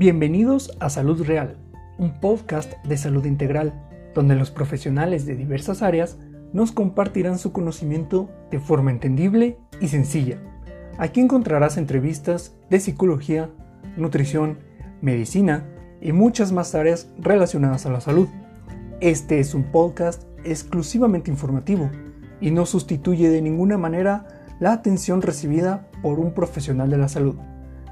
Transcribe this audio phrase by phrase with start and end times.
[0.00, 1.58] Bienvenidos a Salud Real,
[1.98, 6.16] un podcast de salud integral, donde los profesionales de diversas áreas
[6.54, 10.38] nos compartirán su conocimiento de forma entendible y sencilla.
[10.96, 13.50] Aquí encontrarás entrevistas de psicología,
[13.98, 14.60] nutrición,
[15.02, 15.66] medicina
[16.00, 18.28] y muchas más áreas relacionadas a la salud.
[19.02, 21.90] Este es un podcast exclusivamente informativo
[22.40, 24.28] y no sustituye de ninguna manera
[24.60, 27.36] la atención recibida por un profesional de la salud.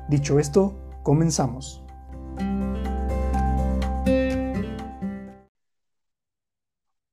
[0.09, 1.84] Dicho esto, comenzamos.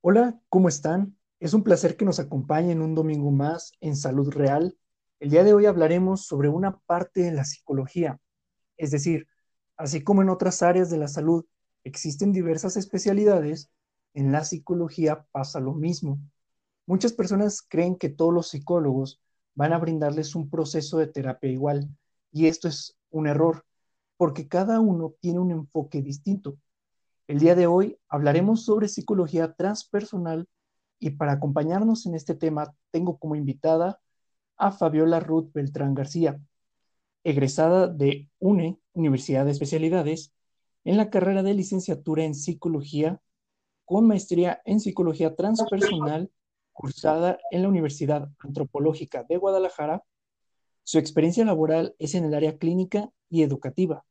[0.08, 1.18] Hola, ¿cómo están?
[1.40, 4.78] Es un placer que nos acompañen un domingo más en Salud Real.
[5.20, 8.20] El día de hoy hablaremos sobre una parte de la psicología,
[8.78, 9.28] es decir,
[9.78, 11.48] así como en otras áreas de la salud
[11.84, 13.72] existen diversas especialidades,
[14.14, 16.20] en la psicología pasa lo mismo.
[16.86, 19.20] Muchas personas creen que todos los psicólogos
[19.56, 21.90] van a brindarles un proceso de terapia igual,
[22.32, 23.66] y esto es un error,
[24.18, 26.60] porque cada uno tiene un enfoque distinto.
[27.28, 30.48] El día de hoy hablaremos sobre psicología transpersonal
[31.00, 34.00] y para acompañarnos en este tema tengo como invitada
[34.58, 36.40] a Fabiola Ruth Beltrán García,
[37.24, 40.34] egresada de UNE, Universidad de Especialidades,
[40.84, 43.20] en la carrera de licenciatura en psicología
[43.86, 46.30] con maestría en psicología transpersonal
[46.74, 50.04] cursada en la Universidad Antropológica de Guadalajara.
[50.84, 54.06] Su experiencia laboral es en el área clínica y educativa.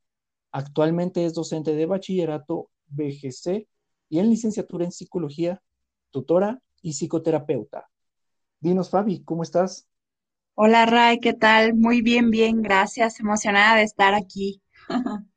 [0.51, 3.69] Actualmente es docente de bachillerato BGC
[4.09, 5.63] y en licenciatura en psicología,
[6.11, 7.89] tutora y psicoterapeuta.
[8.61, 9.89] Dinos, Fabi, ¿cómo estás?
[10.55, 11.75] Hola, Ray, ¿qué tal?
[11.75, 13.19] Muy bien, bien, gracias.
[13.19, 14.63] Emocionada de estar aquí.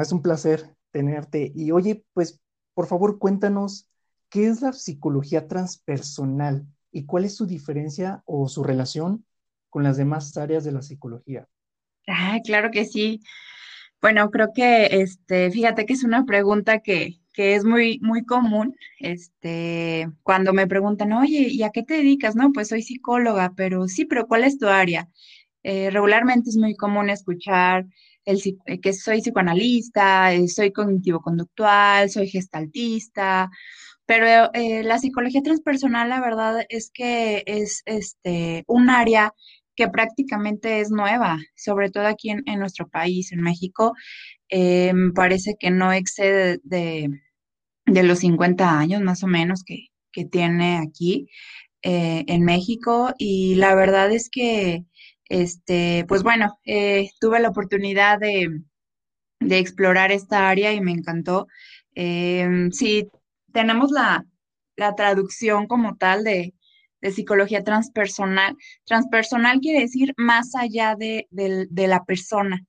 [0.00, 1.52] es un placer tenerte.
[1.54, 2.40] Y oye, pues
[2.74, 3.88] por favor cuéntanos
[4.30, 9.26] qué es la psicología transpersonal y cuál es su diferencia o su relación
[9.68, 11.46] con las demás áreas de la psicología.
[12.06, 13.20] Ah, claro que sí.
[14.00, 18.76] Bueno, creo que este, fíjate que es una pregunta que, es muy, muy común.
[18.98, 22.36] Este, cuando me preguntan, oye, ¿y a qué te dedicas?
[22.36, 25.08] No, pues soy psicóloga, pero sí, pero ¿cuál es tu área?
[25.62, 27.86] Eh, regularmente es muy común escuchar
[28.26, 33.50] eh, que soy psicoanalista, eh, soy cognitivo-conductual, soy gestaltista,
[34.06, 39.32] pero eh, la psicología transpersonal, la verdad es que es este, un área
[39.76, 43.94] que prácticamente es nueva, sobre todo aquí en, nuestro país, en México.
[44.50, 47.10] me parece que no excede de,
[47.86, 49.88] los 50 años más o menos que,
[50.30, 51.28] tiene aquí
[51.82, 54.84] en México y la verdad es que
[55.30, 58.62] este, pues bueno, eh, tuve la oportunidad de,
[59.40, 61.46] explorar esta área y me encantó.
[61.94, 63.08] Em, sí,
[63.52, 64.26] tenemos la,
[64.96, 66.54] traducción como tal de,
[67.02, 68.56] psicología transpersonal.
[68.84, 71.26] Transpersonal quiere decir más allá de,
[71.70, 72.64] la persona.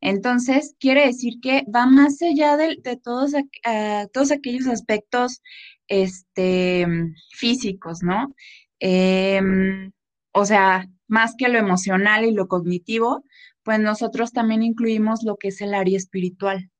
[0.00, 3.32] Entonces, quiere decir que va más allá de, todos,
[4.12, 5.40] todos aquellos aspectos
[5.88, 6.86] este,
[7.30, 8.34] físicos, ¿no?
[8.80, 9.92] Em,
[10.32, 13.24] o sea, más que lo emocional y lo cognitivo,
[13.62, 16.70] pues nosotros también incluimos lo que es el área espiritual.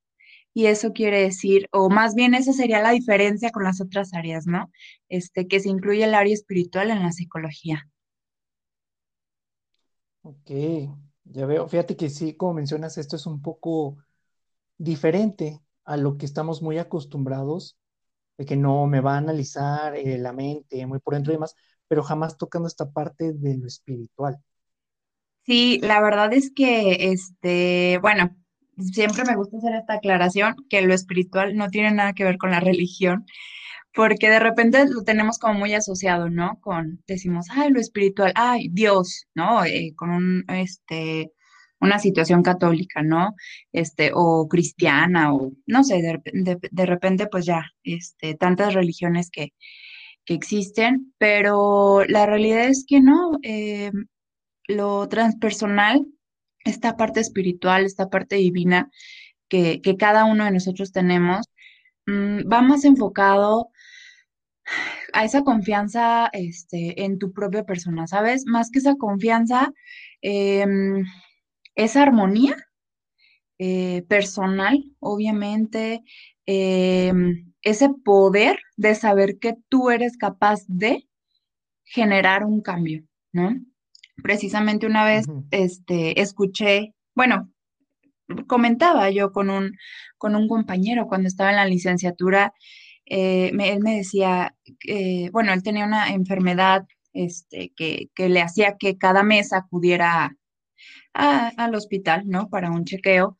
[0.54, 4.46] Y eso quiere decir, o más bien esa sería la diferencia con las otras áreas,
[4.46, 4.70] ¿no?
[5.08, 7.88] Este, que se incluye el área espiritual en la psicología.
[10.22, 10.50] Ok,
[11.24, 11.68] ya veo.
[11.68, 13.98] Fíjate que sí, como mencionas, esto es un poco
[14.78, 17.78] diferente a lo que estamos muy acostumbrados,
[18.38, 21.54] de que no me va a analizar eh, la mente muy por dentro y demás,
[21.88, 24.38] pero jamás tocando esta parte de lo espiritual.
[25.46, 28.34] Sí, la verdad es que, este, bueno,
[28.78, 32.50] siempre me gusta hacer esta aclaración, que lo espiritual no tiene nada que ver con
[32.50, 33.26] la religión,
[33.94, 36.58] porque de repente lo tenemos como muy asociado, ¿no?
[36.60, 39.64] Con, decimos, ay, lo espiritual, ay, Dios, ¿no?
[39.64, 41.32] Eh, con un, este,
[41.80, 43.34] una situación católica, ¿no?
[43.72, 49.52] Este, o cristiana, o no sé, de, de repente, pues ya, este, tantas religiones que,
[50.24, 53.90] que existen, pero la realidad es que no, eh,
[54.68, 56.06] lo transpersonal,
[56.64, 58.90] esta parte espiritual, esta parte divina
[59.48, 61.46] que, cada uno de nosotros tenemos,
[62.06, 63.70] mm, va más enfocado
[65.12, 68.44] a esa confianza este, en tu propia persona, ¿sabes?
[68.46, 69.72] Más que esa confianza,
[70.22, 71.04] em,
[71.74, 72.56] esa armonía
[73.58, 76.02] eh, personal, obviamente,
[76.46, 81.08] em, ese poder de saber que tú eres capaz de
[81.84, 83.54] generar un cambio, ¿no?
[84.22, 87.50] Precisamente una vez este, escuché, bueno,
[88.46, 89.72] comentaba yo con un,
[90.18, 92.54] con un compañero cuando estaba en la licenciatura,
[93.06, 94.54] eh, él me decía,
[95.32, 100.36] bueno, él tenía una enfermedad este, que, le hacía que cada mes acudiera
[101.14, 102.48] al hospital, ¿no?
[102.50, 103.36] Para un chequeo.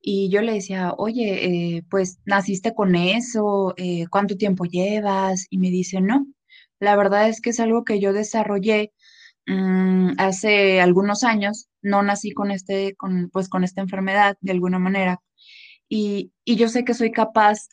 [0.00, 5.46] Y yo le decía, oye, eh, pues naciste con eso, eh, ¿cuánto tiempo llevas?
[5.50, 6.26] Y me dice, no,
[6.78, 8.92] la verdad es que es algo que yo desarrollé
[9.48, 14.78] mm, hace algunos años, no nací con este, con, pues con esta enfermedad de alguna
[14.78, 15.20] manera.
[15.88, 17.68] Y, y yo sé que soy capaz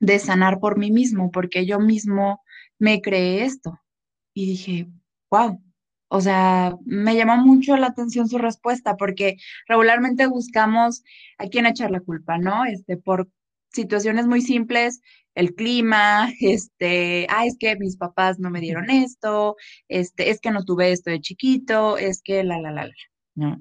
[0.00, 2.42] de sanar por mí mismo, porque yo mismo
[2.78, 3.80] me creé esto.
[4.34, 4.88] Y dije,
[5.30, 5.60] wow,
[6.08, 9.36] o sea, me llamó mucho la atención su respuesta porque
[9.66, 11.02] regularmente buscamos
[11.38, 12.64] a quién echar la culpa, ¿no?
[12.64, 13.28] Este, por
[13.72, 15.00] situaciones muy simples,
[15.34, 19.56] el clima, este, ah, es que mis papás no me dieron esto,
[19.88, 22.92] este, es que no tuve esto de chiquito, es que la, la, la, la,
[23.34, 23.58] ¿no?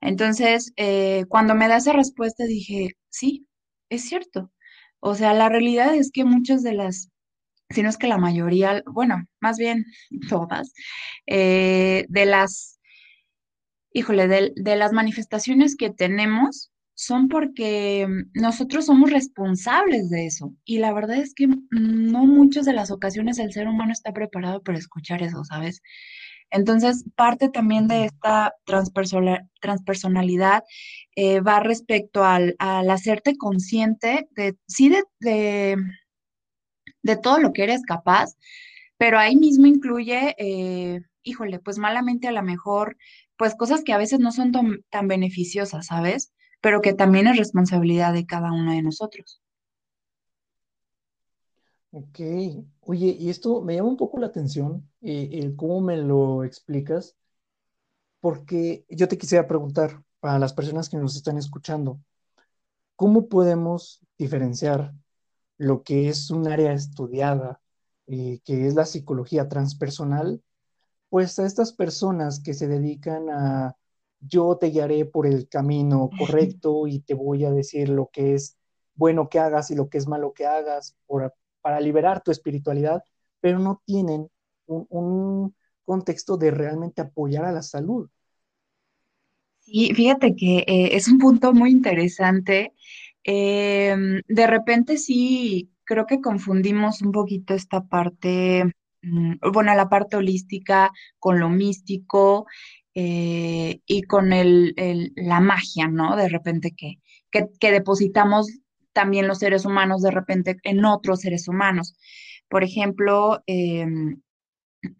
[0.00, 3.46] Entonces, eh, cuando me da esa respuesta dije, sí,
[3.90, 4.50] es cierto.
[5.00, 7.10] O sea, la realidad es que muchas de las
[7.70, 9.84] sino es que la mayoría, bueno, más bien
[10.28, 10.72] todas,
[11.26, 12.80] eh, de las,
[13.92, 16.69] híjole, de, de las manifestaciones que tenemos
[17.00, 20.54] son porque nosotros somos responsables de eso.
[20.66, 24.62] Y la verdad es que no muchas de las ocasiones el ser humano está preparado
[24.62, 25.80] para escuchar eso, ¿sabes?
[26.50, 30.62] Entonces, parte también de esta transpersonalidad
[31.16, 35.76] eh, va respecto al, al, hacerte consciente de, sí, de, de,
[37.02, 38.34] de todo lo que eres capaz,
[38.98, 42.98] pero ahí mismo incluye, eh, híjole, pues malamente a lo mejor,
[43.38, 46.32] pues cosas que a veces no son tan, tan beneficiosas, ¿sabes?
[46.60, 49.40] Pero que también es responsabilidad de cada uno de nosotros.
[51.92, 52.20] Ok,
[52.82, 57.16] oye, y esto me llama un poco la atención, eh, el cómo me lo explicas,
[58.20, 62.00] porque yo te quisiera preguntar, para las personas que nos están escuchando,
[62.94, 64.92] ¿cómo podemos diferenciar
[65.56, 67.60] lo que es un área estudiada,
[68.06, 70.42] eh, que es la psicología transpersonal,
[71.08, 73.76] pues a estas personas que se dedican a
[74.20, 78.56] yo te guiaré por el camino correcto y te voy a decir lo que es
[78.94, 80.96] bueno que hagas y lo que es malo que hagas
[81.60, 83.02] para liberar tu espiritualidad,
[83.40, 84.28] pero no tienen
[84.66, 88.08] un, contexto de realmente apoyar a la salud.
[89.58, 92.74] Sí, fíjate que eh, es un punto muy interesante
[93.24, 98.64] Em, de repente sí, creo que confundimos un poquito esta parte,
[99.02, 102.46] mm, bueno, la parte holística con lo místico
[103.02, 104.74] eh, y con el,
[105.16, 106.16] la magia, ¿no?
[106.16, 106.98] De repente que,
[107.30, 108.48] que, depositamos
[108.92, 111.94] también los seres humanos de repente en otros seres humanos.
[112.48, 114.20] Por ejemplo, em,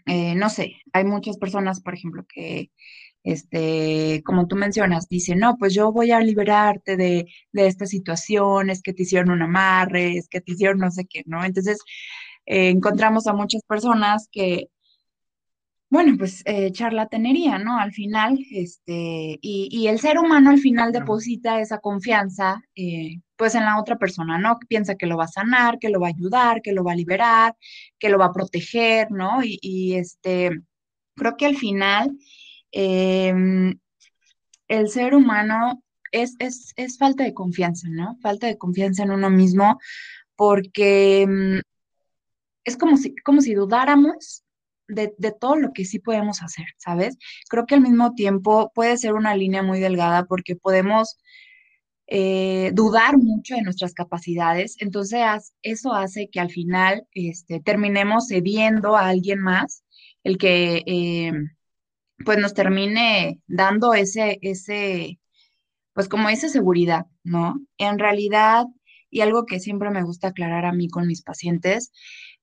[0.06, 2.70] eh, no sé, hay muchas personas, por ejemplo, que
[3.22, 8.70] este, como tú mencionas, dice, no, pues yo voy a liberarte de, de esta situación,
[8.70, 11.44] es que te hicieron un amarre, es que te hicieron no sé qué, ¿no?
[11.44, 11.78] Entonces,
[12.46, 14.68] eh, encontramos a muchas personas que,
[15.90, 17.78] bueno, pues eh, charlatanería, ¿no?
[17.78, 23.54] Al final, este, y, y, el ser humano al final deposita esa confianza, eh, pues
[23.54, 24.58] en la otra persona, ¿no?
[24.68, 26.96] Piensa que lo va a sanar, que lo va a ayudar, que lo va a
[26.96, 27.56] liberar,
[27.98, 29.42] que lo va a proteger, ¿no?
[29.44, 30.50] Y, y este,
[31.16, 32.16] creo que al final
[32.72, 33.78] Em,
[34.68, 35.82] el ser humano
[36.12, 38.16] es, es, falta de confianza, ¿no?
[38.22, 39.80] Falta de confianza en uno mismo
[40.36, 41.62] porque em,
[42.64, 44.44] es como si, como si dudáramos
[44.90, 47.16] de, todo lo que sí podemos hacer, ¿sabes?
[47.48, 51.18] Creo que al mismo tiempo puede ser una línea muy delgada porque podemos
[52.06, 58.96] eh, dudar mucho de nuestras capacidades, entonces eso hace que al final este, terminemos cediendo
[58.96, 59.84] a alguien más,
[60.24, 61.50] el que em,
[62.24, 65.20] pues nos termine dando ese, ese,
[65.94, 67.60] pues como esa seguridad, ¿no?
[67.78, 68.66] En realidad,
[69.10, 71.92] y algo que siempre me gusta aclarar a mí con mis pacientes,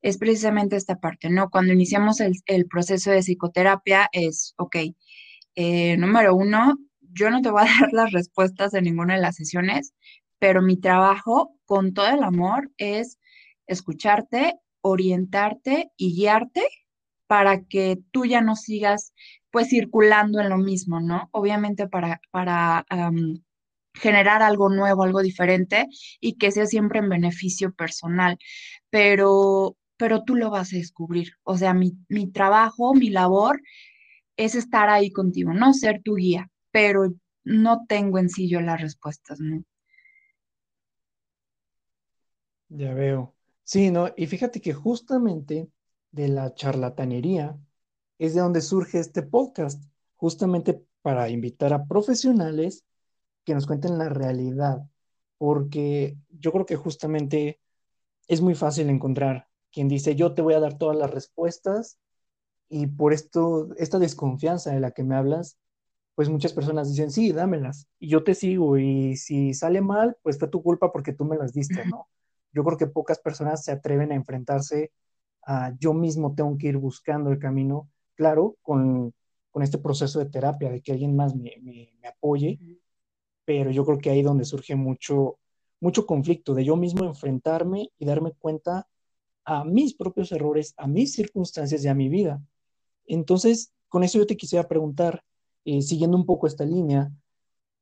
[0.01, 1.49] es precisamente esta parte, ¿no?
[1.49, 4.75] Cuando iniciamos el, proceso de psicoterapia es, ok,
[5.55, 9.35] eh, número uno, yo no te voy a dar las respuestas de ninguna de las
[9.35, 9.93] sesiones,
[10.39, 13.19] pero mi trabajo con todo el amor es
[13.65, 16.67] escucharte, orientarte y guiarte
[17.27, 19.13] para que tú ya no sigas
[19.51, 21.29] pues circulando en lo mismo, ¿no?
[21.31, 22.85] Obviamente para, para
[23.97, 25.87] generar algo nuevo, algo diferente
[26.19, 28.37] y que sea siempre en beneficio personal,
[28.89, 31.33] pero, pero tú lo vas a descubrir.
[31.43, 33.61] O sea, mi, mi trabajo, mi labor
[34.37, 37.13] es estar ahí contigo, no ser tu guía, pero
[37.43, 39.63] no tengo en sí yo las respuestas, ¿no?
[42.69, 43.33] Ya veo.
[43.63, 44.09] Sí, ¿no?
[44.15, 45.69] Y fíjate que justamente
[46.11, 47.57] de la charlatanería
[48.19, 49.83] es de donde surge este podcast,
[50.15, 52.83] justamente para invitar a profesionales
[53.45, 54.89] que nos cuenten la realidad,
[55.37, 57.59] porque yo creo que justamente
[58.27, 61.99] es muy fácil encontrar quien dice, yo te voy a dar todas las respuestas
[62.69, 65.57] y por esto, esta desconfianza de la que me hablas,
[66.15, 70.39] pues muchas personas dicen, sí, dámelas, y yo te sigo, y si sale mal, pues
[70.39, 72.07] fue tu culpa porque tú me las diste, ¿no?
[72.51, 74.91] Yo creo que pocas personas se atreven a enfrentarse
[75.45, 79.13] a yo mismo tengo que ir buscando el camino, claro, con,
[79.51, 82.59] con este proceso de terapia, de que alguien más me, me, me apoye,
[83.45, 85.37] pero yo creo que ahí donde surge mucho,
[85.79, 88.87] mucho conflicto, de yo mismo enfrentarme y darme cuenta
[89.47, 92.41] a mis propios errores, a mis circunstancias y a mi vida.
[93.05, 95.23] Entonces, con eso yo te quisiera preguntar,
[95.63, 97.09] eh, siguiendo un poco esta línea,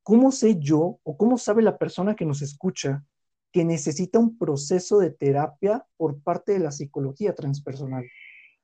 [0.04, 3.04] ¿cómo sé yo o cómo sabe la persona que nos escucha
[3.50, 8.04] que necesita un proceso de terapia por parte de la psicología transpersonal?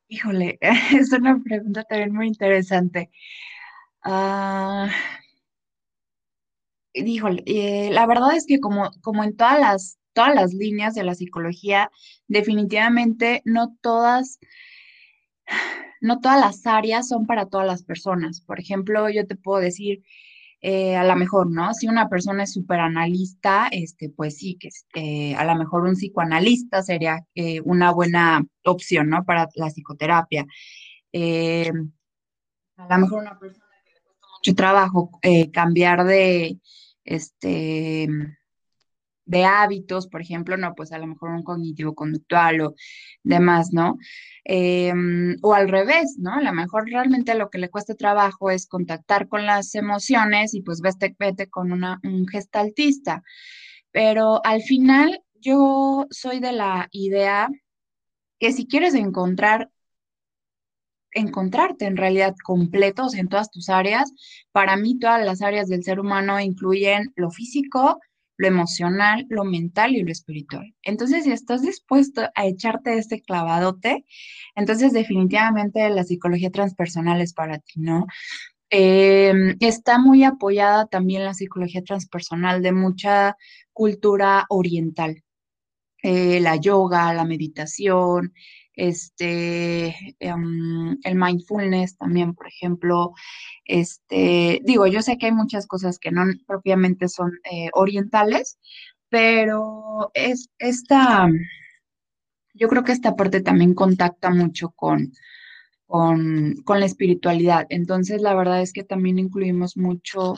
[0.07, 0.61] Híjole,
[0.95, 3.11] es una pregunta también muy interesante.
[4.05, 4.89] Ah,
[6.93, 11.04] híjole, eh, la verdad es que como, como en todas las, todas las líneas de
[11.04, 11.90] la psicología,
[12.28, 14.38] definitivamente no todas,
[16.00, 18.40] no todas las áreas son para todas las personas.
[18.40, 20.02] Por ejemplo, yo te puedo decir,
[20.64, 21.75] eh, a lo mejor, ¿no?
[21.75, 25.95] Si una persona es súper analista, este, pues sí, que eh, a lo mejor un
[25.95, 29.25] psicoanalista sería eh, una buena opción, ¿no?
[29.25, 30.47] Para la psicoterapia.
[31.12, 31.73] a
[32.88, 35.11] lo mejor una persona que le cuesta mucho trabajo
[35.52, 36.59] cambiar de,
[37.04, 38.09] este,
[39.25, 42.75] de hábitos, por ejemplo, no, pues a lo mejor un cognitivo conductual o
[43.23, 43.99] demás, ¿no?
[44.45, 46.35] Em, o al revés, ¿no?
[46.35, 50.62] A lo mejor realmente lo que le cuesta trabajo es contactar con las emociones y
[50.62, 53.23] pues vete, vete con una, un gestaltista.
[53.93, 57.49] Pero al final yo soy de la idea
[58.38, 59.71] que si quieres encontrar
[61.14, 64.12] encontrarte en realidad completos en todas tus áreas.
[64.50, 68.00] Para mí todas las áreas del ser humano incluyen lo físico,
[68.37, 70.75] lo emocional, lo mental y lo espiritual.
[70.83, 74.05] Entonces, si estás dispuesto a echarte este clavadote,
[74.55, 78.07] entonces definitivamente la psicología transpersonal es para ti, ¿no?
[78.71, 83.37] Em, está muy apoyada también la psicología transpersonal de mucha
[83.73, 85.23] cultura oriental.
[86.03, 88.33] Eh, la yoga, la meditación,
[88.75, 93.12] este, em, el mindfulness también, por ejemplo.
[93.64, 98.59] Este, digo, yo sé que hay muchas cosas que no propiamente son eh, orientales,
[99.09, 101.29] pero es esta,
[102.55, 105.12] yo creo que esta parte también contacta mucho con,
[105.87, 107.67] con, la espiritualidad.
[107.69, 110.37] Entonces, la verdad es que también incluimos mucho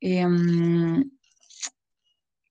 [0.00, 1.10] em,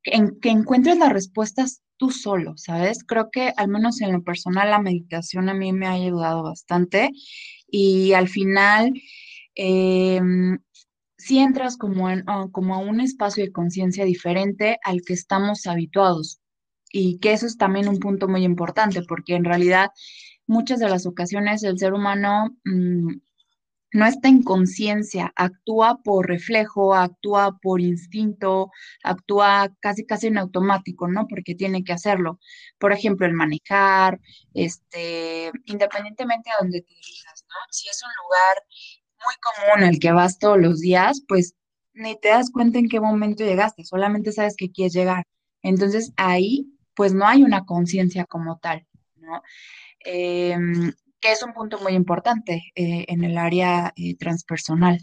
[0.05, 3.03] en que encuentres las respuestas tú solo, ¿sabes?
[3.03, 7.09] Creo que al menos en lo personal la meditación a mí me ha ayudado bastante
[7.67, 8.93] y al final
[9.55, 10.59] em,
[11.17, 16.39] si entras como, en, ah, a un espacio de conciencia diferente al que estamos habituados
[16.91, 19.89] y que eso es también un punto muy importante porque en realidad
[20.47, 23.07] muchas de las ocasiones el ser humano mm,
[23.91, 28.71] no está en conciencia, actúa por reflejo, actúa por instinto,
[29.03, 31.27] actúa casi casi en automático, ¿no?
[31.27, 32.39] Porque tiene que hacerlo.
[32.77, 34.19] Por ejemplo, el manejar,
[34.53, 37.55] este, independientemente de donde te dirijas, ¿no?
[37.71, 38.63] Si es un lugar
[39.25, 41.55] muy común el que vas todos los días, pues
[41.93, 45.25] ni te das cuenta en qué momento llegaste, solamente sabes que quieres llegar.
[45.61, 49.41] Entonces ahí, pues no hay una conciencia como tal, ¿no?
[50.01, 50.93] Em,
[51.25, 54.99] que es un punto muy importante eh, en el área eh, transpersonal.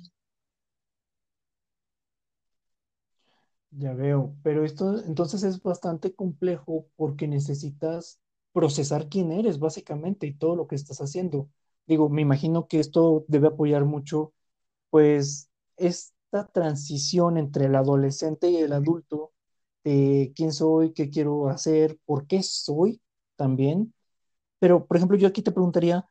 [3.73, 8.21] Ya veo, pero esto entonces es bastante complejo porque necesitas
[8.53, 11.49] procesar quién eres básicamente y todo lo que estás haciendo.
[11.87, 14.33] Digo, me imagino que esto debe apoyar mucho,
[14.91, 19.33] pues, esta transición entre el adolescente y el adulto,
[19.85, 23.01] de quién soy, qué quiero hacer, por qué soy
[23.37, 23.95] también.
[24.63, 26.07] Pero, por ejemplo, yo aquí te preguntaría,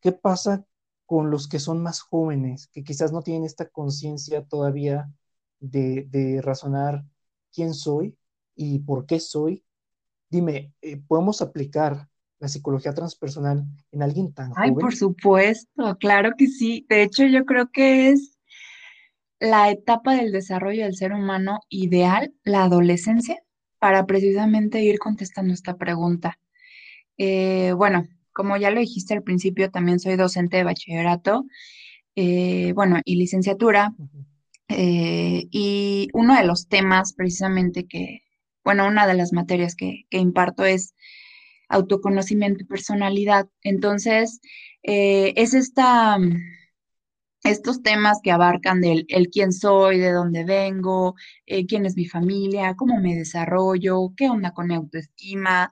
[0.00, 0.64] ¿qué pasa
[1.04, 5.12] con los que son más jóvenes, que quizás no tienen esta conciencia todavía
[5.58, 7.04] de, razonar
[7.52, 8.16] quién soy
[8.54, 9.66] y por qué soy?
[10.30, 14.80] Dime, eh, ¿podemos aplicar la psicología transpersonal en alguien tan Ay, joven?
[14.80, 16.86] por supuesto, claro que sí.
[16.88, 18.38] De hecho, yo creo que es
[19.40, 23.42] la etapa del desarrollo del ser humano ideal, la adolescencia,
[23.78, 26.38] para precisamente ir contestando esta pregunta.
[27.22, 31.44] Eh, bueno, como ya lo dijiste al principio, también soy docente de bachillerato,
[32.16, 33.94] eh, bueno, y licenciatura.
[34.68, 38.22] Eh, y uno de los temas precisamente que,
[38.64, 40.94] bueno, una de las materias que, imparto es
[41.68, 43.48] autoconocimiento y personalidad.
[43.62, 44.40] Entonces,
[44.82, 46.16] es esta,
[47.44, 51.16] estos temas que abarcan del el quién soy, de dónde vengo,
[51.68, 55.70] quién es mi familia, cómo me desarrollo, qué onda con mi autoestima,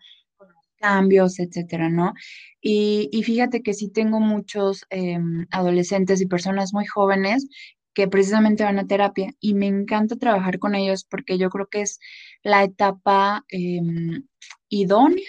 [0.78, 2.14] cambios, etcétera, ¿no?
[2.60, 7.46] Y, fíjate que sí tengo muchos em, adolescentes y personas muy jóvenes
[7.94, 11.82] que precisamente van a terapia y me encanta trabajar con ellos porque yo creo que
[11.82, 11.98] es
[12.42, 14.24] la etapa em,
[14.68, 15.26] idónea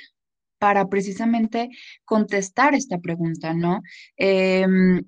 [0.60, 1.70] para precisamente
[2.06, 3.82] contestar esta pregunta, ¿no?
[4.18, 5.03] Em,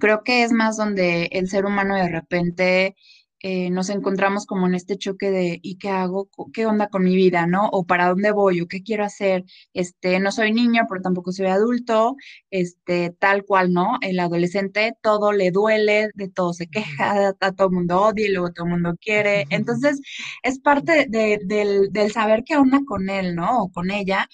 [0.00, 2.96] creo que es más donde el ser humano de repente
[3.42, 6.28] eh, nos encontramos como en este choque de ¿y qué hago?
[6.52, 7.46] ¿Qué onda con mi vida?
[7.46, 7.68] ¿No?
[7.72, 9.44] O para dónde voy o qué quiero hacer.
[9.74, 12.16] Este, no soy niño, pero tampoco soy adulto,
[12.50, 13.98] este, tal cual, ¿no?
[14.00, 18.30] El adolescente todo le duele, de todo se queja, a todo el mundo odia y
[18.32, 19.46] luego todo el mundo quiere.
[19.50, 20.00] Entonces,
[20.42, 23.64] es parte del, del, saber qué onda con él, ¿no?
[23.64, 24.28] O con ella.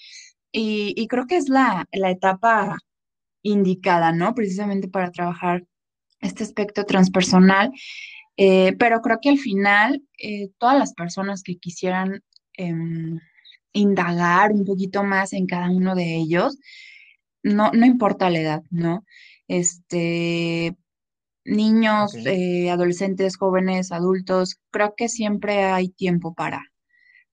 [0.51, 2.77] Y, y creo que es la, la etapa
[3.43, 4.33] indicada, ¿no?
[4.35, 5.63] Precisamente para trabajar
[6.21, 7.71] este aspecto transpersonal.
[8.41, 13.19] Eh, pero creo que al final eh, todas las personas que quisieran em,
[13.73, 16.57] indagar un poquito más en cada uno de ellos,
[17.43, 19.03] no, no importa la edad, ¿no?
[19.49, 20.77] Este,
[21.45, 26.63] niños, eh, adolescentes, jóvenes, adultos, creo que siempre hay tiempo para,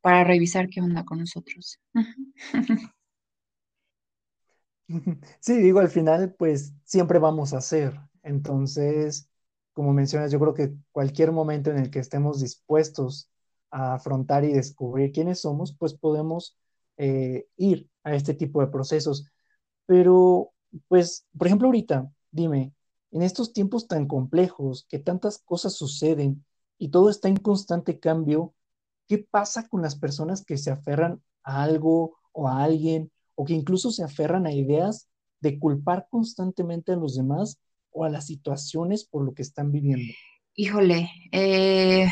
[0.02, 1.80] para revisar qué onda con nosotros.
[5.40, 7.98] Sí, digo, al final, pues siempre vamos a hacer.
[8.22, 9.28] Entonces,
[9.76, 13.28] como mencionas, yo creo que cualquier momento en el que estemos dispuestos
[13.70, 16.56] a afrontar y descubrir quiénes somos, pues podemos
[16.96, 19.26] eh, ir a este tipo de procesos.
[19.84, 20.54] Pero,
[20.88, 22.72] pues, por ejemplo, ahorita, dime,
[23.10, 26.42] en estos tiempos tan complejos, que tantas cosas suceden
[26.78, 28.54] y todo está en constante cambio,
[29.06, 33.52] ¿qué pasa con las personas que se aferran a algo o a alguien o que
[33.52, 35.06] incluso se aferran a ideas
[35.40, 37.60] de culpar constantemente a los demás
[37.96, 40.12] o a las situaciones por lo que están viviendo?
[40.54, 42.08] Híjole, eh,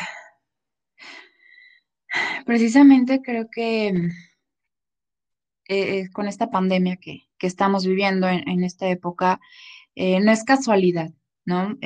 [2.45, 4.09] precisamente creo que
[5.67, 9.39] eh, con esta pandemia que, estamos viviendo en, esta época,
[9.93, 11.11] eh, no es casualidad,
[11.45, 11.77] ¿no?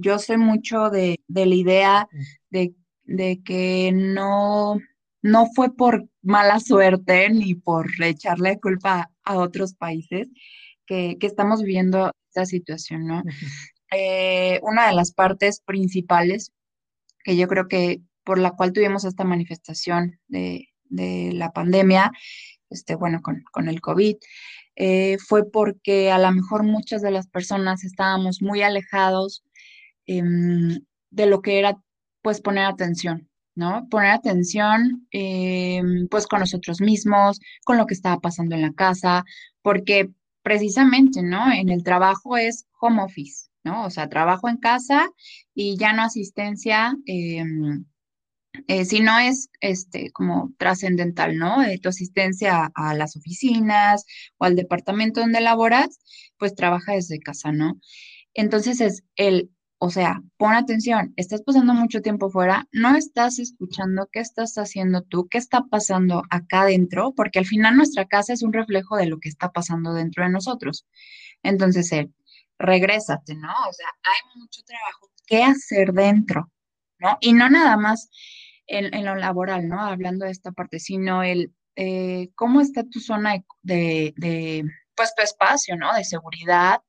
[0.00, 2.08] yo soy mucho de, la idea
[2.50, 2.74] de,
[3.04, 4.78] de, que no,
[5.22, 10.28] no fue por mala suerte ni por echarle culpa a otros países
[10.84, 12.12] que, que estamos viviendo
[12.46, 13.22] situación, ¿no?
[13.90, 16.52] Eh, una de las partes principales
[17.24, 22.12] que yo creo que por la cual tuvimos esta manifestación de, la pandemia,
[22.68, 24.16] este, bueno, con, el COVID,
[24.76, 29.42] eh, fue porque a lo mejor muchas de las personas estábamos muy alejados
[30.06, 31.78] em, de lo que era,
[32.22, 33.86] pues, poner atención, ¿no?
[33.90, 39.24] Poner atención, em, pues, con nosotros mismos, con lo que estaba pasando en la casa,
[39.62, 40.10] porque
[40.48, 41.52] precisamente, ¿no?
[41.52, 43.84] En el trabajo es home office, ¿no?
[43.84, 45.10] O sea, trabajo en casa
[45.54, 47.84] y ya no asistencia, em,
[48.66, 51.62] eh, si no es este, como trascendental, ¿no?
[51.62, 54.06] Eh, tu asistencia a, las oficinas
[54.38, 55.98] o al departamento donde laboras,
[56.38, 57.78] pues trabaja desde casa, ¿no?
[58.32, 59.50] Entonces es el
[59.80, 65.02] o sea, pon atención, estás pasando mucho tiempo fuera, no estás escuchando qué estás haciendo
[65.02, 69.06] tú, qué está pasando acá adentro, porque al final nuestra casa es un reflejo de
[69.06, 70.84] lo que está pasando dentro de nosotros.
[71.44, 72.10] Entonces, eh,
[72.58, 73.52] regrésate, ¿no?
[73.68, 76.50] O sea, hay mucho trabajo que hacer dentro,
[76.98, 77.16] ¿no?
[77.20, 78.10] Y no nada más
[78.66, 79.80] en, lo laboral, ¿no?
[79.80, 84.64] Hablando de esta parte, sino el eh, cómo está tu zona de, de,
[84.96, 85.94] pues, tu espacio, ¿no?
[85.94, 86.80] De seguridad,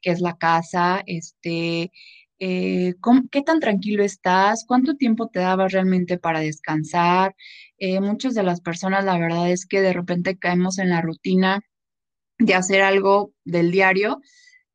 [0.00, 1.90] que es la casa, este
[2.38, 2.94] eh,
[3.30, 7.34] qué tan tranquilo estás, cuánto tiempo te dabas realmente para descansar.
[7.78, 11.62] Eh, muchas de las personas, la verdad es que de repente caemos en la rutina
[12.38, 14.20] de hacer algo del diario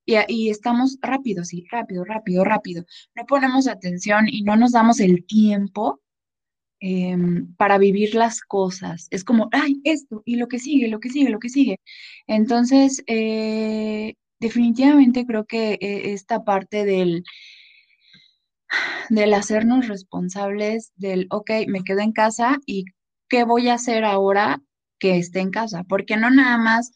[0.06, 2.86] y, estamos rápido, sí, rápido, rápido, rápido.
[3.16, 6.02] No ponemos atención y no nos damos el tiempo
[6.80, 9.08] em, para vivir las cosas.
[9.12, 11.80] Es como, ay, esto, y lo que sigue, lo que sigue, lo que sigue.
[12.28, 17.24] Entonces, eh, definitivamente creo que eh, esta parte del,
[19.10, 22.86] del hacernos responsables del, ok, me quedo en casa y
[23.30, 24.62] qué voy a hacer ahora
[25.00, 26.92] que esté en casa, porque no nada más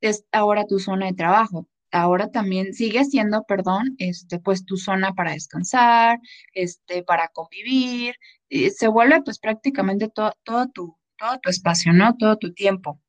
[0.00, 5.14] es ahora tu zona de trabajo, ahora también sigue siendo, perdón, este, pues tu zona
[5.14, 6.18] para descansar,
[6.52, 8.16] este, para convivir,
[8.50, 12.16] se vuelve pues prácticamente todo, todo tu, todo tu espacio, ¿no?
[12.16, 13.00] Todo tu tiempo.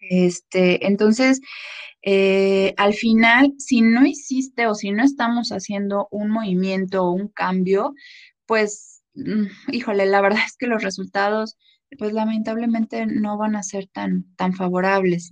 [0.00, 1.40] Este, entonces,
[2.02, 7.28] eh, al final, si no hiciste o si no estamos haciendo un movimiento o un
[7.28, 7.94] cambio,
[8.46, 11.56] pues, mm, híjole, la verdad es que los resultados,
[11.98, 15.30] pues lamentablemente no van a ser tan, tan favorables.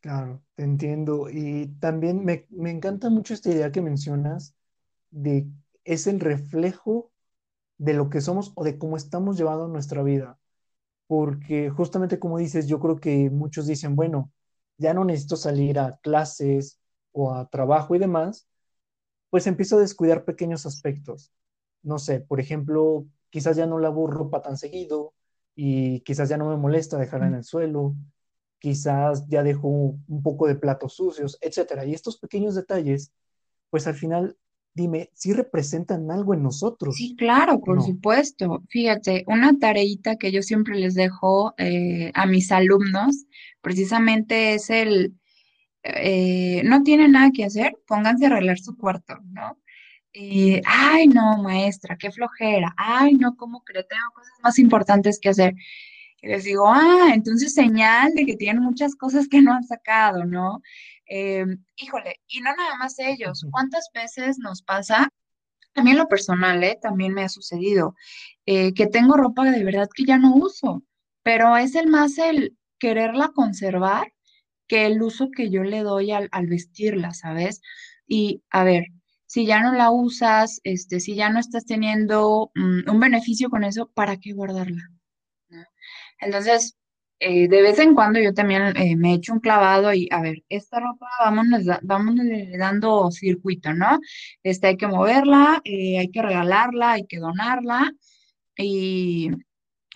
[0.00, 1.28] Claro, te entiendo.
[1.30, 4.54] Y también me, me encanta mucho esta idea que mencionas
[5.10, 5.48] de
[5.84, 7.12] es el reflejo
[7.78, 10.38] de lo que somos o de cómo estamos llevando nuestra vida
[11.06, 14.32] porque justamente como dices, yo creo que muchos dicen, bueno,
[14.78, 16.80] ya no necesito salir a clases
[17.12, 18.48] o a trabajo y demás,
[19.30, 21.32] pues empiezo a descuidar pequeños aspectos.
[21.82, 25.14] No sé, por ejemplo, quizás ya no lavo ropa tan seguido
[25.54, 27.94] y quizás ya no me molesta dejarla en el suelo,
[28.58, 31.84] quizás ya dejo un poco de platos sucios, etcétera.
[31.84, 33.12] Y estos pequeños detalles,
[33.70, 34.36] pues al final,
[34.74, 36.96] dime, ¿sí representan algo en nosotros?
[36.96, 38.62] Sí, claro, por supuesto.
[38.68, 43.26] Fíjate, una tareita que yo siempre les dejo eh, a mis alumnos,
[43.60, 45.14] precisamente es el,
[45.82, 49.58] eh, no tienen nada que hacer, pónganse a arreglar su cuarto, ¿no?
[50.12, 52.74] Y, ay, no, maestra, qué flojera.
[52.76, 53.84] Ay, no, ¿cómo creo?
[53.84, 55.54] Tengo cosas más importantes que hacer.
[56.20, 60.24] Y les digo, ah, entonces señal de que tienen muchas cosas que no han sacado,
[60.24, 60.62] ¿no?
[61.08, 61.44] Eh,
[61.76, 63.46] híjole, y no nada más ellos.
[63.50, 65.08] ¿Cuántas veces nos pasa?
[65.74, 66.78] También lo personal, ¿eh?
[66.80, 67.94] También me ha sucedido,
[68.46, 70.82] eh, que tengo ropa de verdad que ya no uso,
[71.22, 74.12] pero es el más el quererla conservar
[74.68, 77.62] que el uso que yo le doy al, al vestirla, ¿sabes?
[78.06, 78.84] Y a ver,
[79.26, 83.64] si ya no la usas, este, si ya no estás teniendo mm, un beneficio con
[83.64, 84.90] eso, ¿para qué guardarla?
[86.20, 86.77] Entonces,
[87.20, 90.44] eh, de vez en cuando yo también eh, me echo un clavado y, a ver,
[90.48, 92.26] esta ropa vámonos, vámonos
[92.58, 94.00] dando circuito, ¿no?
[94.42, 97.92] Este, hay que moverla, eh, hay que regalarla, hay que donarla
[98.56, 99.30] y,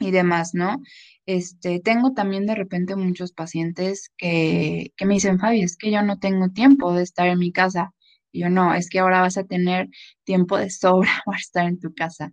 [0.01, 0.83] y demás, ¿no?
[1.27, 6.03] Este, tengo también de repente muchos pacientes que, que me dicen, Fabi, es que yo
[6.03, 7.93] no tengo tiempo de estar en mi casa.
[8.33, 9.89] Y yo no, es que ahora vas a tener
[10.25, 12.33] tiempo de sobra para estar en tu casa.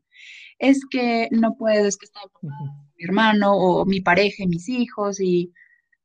[0.59, 2.21] Es que no puedo, es que está
[2.99, 5.53] mi hermano o mi pareja y mis hijos y,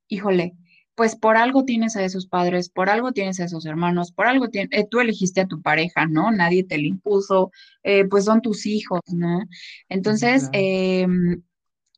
[0.09, 0.55] híjole,
[0.95, 4.49] pues por algo tienes a esos padres, por algo tienes a esos hermanos, por algo
[4.49, 6.31] tienes, eh, tú elegiste a tu pareja, ¿no?
[6.31, 7.51] Nadie te lo impuso,
[7.83, 9.45] eh, pues son tus hijos, ¿no?
[9.89, 11.43] Entonces, em,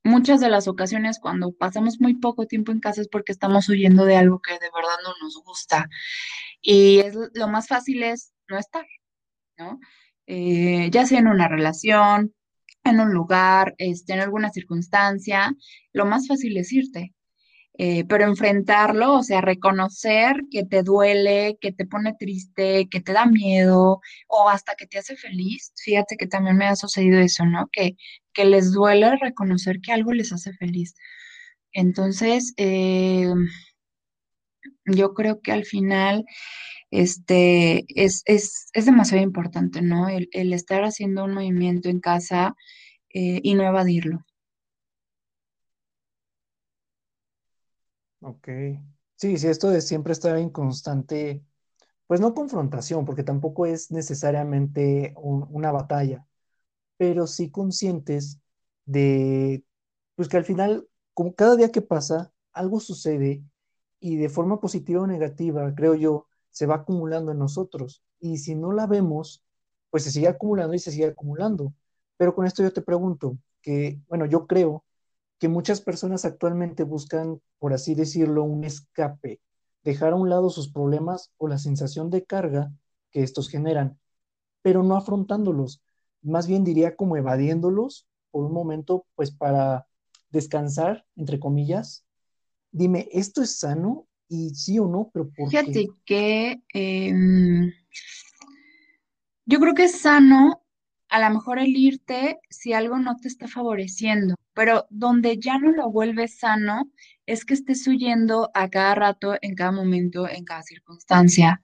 [0.04, 4.04] muchas de las ocasiones cuando pasamos muy poco tiempo en casa es porque estamos huyendo
[4.06, 5.88] de algo que de verdad no nos gusta.
[6.62, 8.87] Y es, lo más fácil es no estar,
[9.59, 9.80] ¿no?
[10.26, 12.35] Eh, ya sea en una relación,
[12.90, 15.55] en un lugar, este, en alguna circunstancia,
[15.92, 17.14] lo más fácil es irte.
[17.79, 23.12] Eh, pero enfrentarlo, o sea, reconocer que te duele, que te pone triste, que te
[23.12, 25.72] da miedo o hasta que te hace feliz.
[25.77, 27.68] Fíjate que también me ha sucedido eso, ¿no?
[27.72, 27.96] Que,
[28.33, 30.94] que les duele reconocer que algo les hace feliz.
[31.72, 33.29] Entonces, eh,
[34.87, 36.25] yo creo que al final
[36.90, 40.09] este, es, es, es demasiado importante, ¿no?
[40.09, 42.57] El, estar haciendo un movimiento en casa
[43.14, 44.25] eh, y no evadirlo.
[48.20, 48.49] Ok.
[49.16, 51.42] Sí, sí, esto de siempre estar en constante,
[52.07, 56.27] pues no confrontación, porque tampoco es necesariamente una batalla,
[56.99, 58.40] pero sí conscientes
[58.87, 59.64] de,
[60.16, 63.42] pues que al final, como cada día que pasa, algo sucede
[64.00, 68.02] y de forma positiva o negativa, creo yo, se va acumulando en nosotros.
[68.20, 69.42] Y si no la vemos,
[69.90, 71.72] pues se sigue acumulando y se sigue acumulando.
[72.16, 74.85] Pero con esto yo te pregunto, que, bueno, yo creo
[75.38, 79.40] que muchas personas actualmente buscan, por así decirlo, un escape,
[79.82, 82.72] dejar a un lado sus problemas o la sensación de carga
[83.11, 83.98] que estos generan,
[84.62, 85.82] pero no afrontándolos,
[86.22, 89.87] más bien diría como evadiéndolos por un momento, pues para
[90.30, 92.06] descansar, entre comillas.
[92.76, 94.06] Dime, ¿esto es sano?
[94.28, 97.72] Y sí o no, pero ¿por Fíjate que em,
[99.46, 100.62] yo creo que es sano
[101.08, 105.72] a lo mejor el irte si algo no te está favoreciendo, pero donde ya no
[105.72, 106.90] lo vuelves sano
[107.24, 111.62] es que estés huyendo a cada rato, en cada momento, en cada circunstancia.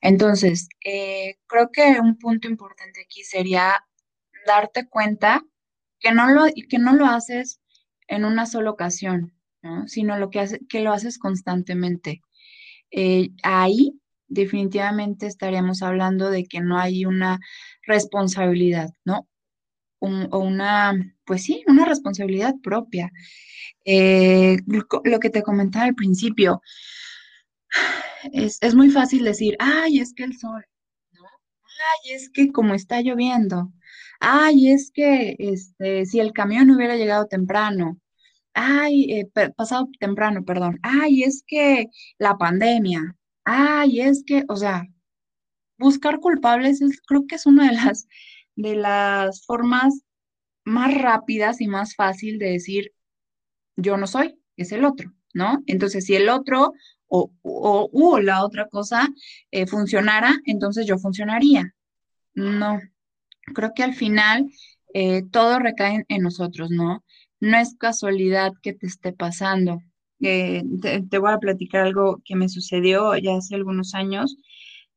[0.00, 3.84] Entonces, eh, creo que un punto importante aquí sería
[4.46, 5.42] darte cuenta
[6.00, 7.60] que no lo, que no lo haces
[8.06, 9.37] en una sola ocasión,
[9.86, 12.22] sino lo que, hace, que lo haces constantemente.
[12.90, 17.40] Eh, ahí definitivamente estaríamos hablando de que no hay una
[17.86, 19.28] responsabilidad, ¿no?
[20.00, 20.92] o una,
[21.24, 23.10] pues sí, una responsabilidad propia.
[23.84, 26.62] Eh, lo que te comentaba al principio,
[28.32, 30.64] es, es, muy fácil decir, ay, es que el sol,
[31.12, 31.22] ¿no?
[31.24, 33.72] Ay, es que como está lloviendo,
[34.20, 37.98] ay, es que este, si el camión hubiera llegado temprano,
[38.58, 44.86] ay, eh, pasado temprano, perdón, ay, es que la pandemia, ay, es que, o sea,
[45.78, 48.08] buscar culpables es, creo que es una de las,
[48.56, 50.02] de las formas
[50.64, 52.92] más rápidas y más fácil de decir,
[53.76, 55.62] yo no soy, es el otro, ¿no?
[55.66, 56.72] Entonces, si el otro
[57.06, 59.08] o, o, la otra cosa
[59.52, 61.74] eh, funcionara, entonces yo funcionaría.
[62.34, 62.80] No,
[63.54, 64.50] creo que al final
[64.94, 67.04] eh, todo recae en nosotros, ¿no?
[67.40, 69.80] No es casualidad que te esté pasando.
[70.20, 70.62] eh,
[71.10, 74.36] te, voy a platicar algo que me sucedió ya hace algunos años.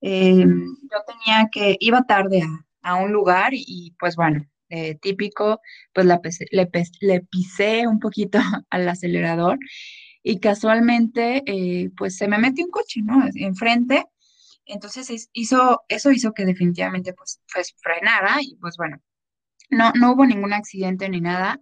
[0.02, 2.42] Eh, yo tenía que, iba tarde
[2.82, 5.60] a, un lugar y, pues bueno, eh, típico,
[5.94, 6.68] pues le,
[7.02, 9.60] le, pisé un poquito al acelerador
[10.24, 11.44] y casualmente
[11.98, 13.24] pues se me metió un coche, ¿no?
[13.36, 14.06] Enfrente.
[14.66, 18.98] Entonces hizo, eso hizo que definitivamente pues, pues frenara y pues bueno,
[19.70, 21.60] no, no hubo ningún accidente ni nada,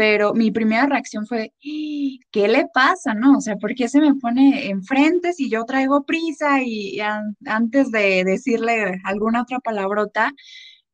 [0.00, 3.36] pero mi primera reacción fue, ¿qué le pasa, no?
[3.36, 6.98] O sea, ¿por qué se me pone enfrente si yo traigo prisa y,
[7.44, 10.32] antes de decirle alguna otra palabrota,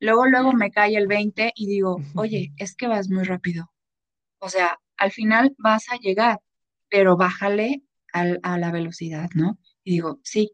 [0.01, 3.71] luego, luego me cae el 20 y digo, oye, es que vas muy rápido.
[4.41, 6.41] O sea, al final vas a llegar,
[6.91, 9.57] pero bájale a la velocidad, ¿no?
[9.85, 10.51] Y digo, sí,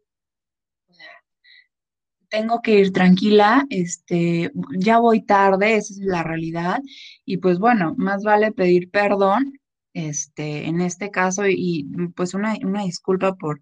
[2.32, 6.80] tengo que ir tranquila, este, ya voy tarde, esa es la realidad,
[7.26, 9.60] y pues bueno, más vale pedir perdón,
[9.92, 13.60] este, en este caso, y, pues una, disculpa por,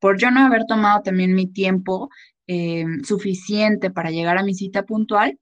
[0.00, 2.10] por yo no haber tomado también mi tiempo
[2.48, 5.38] eh, suficiente para llegar a mi cita puntual,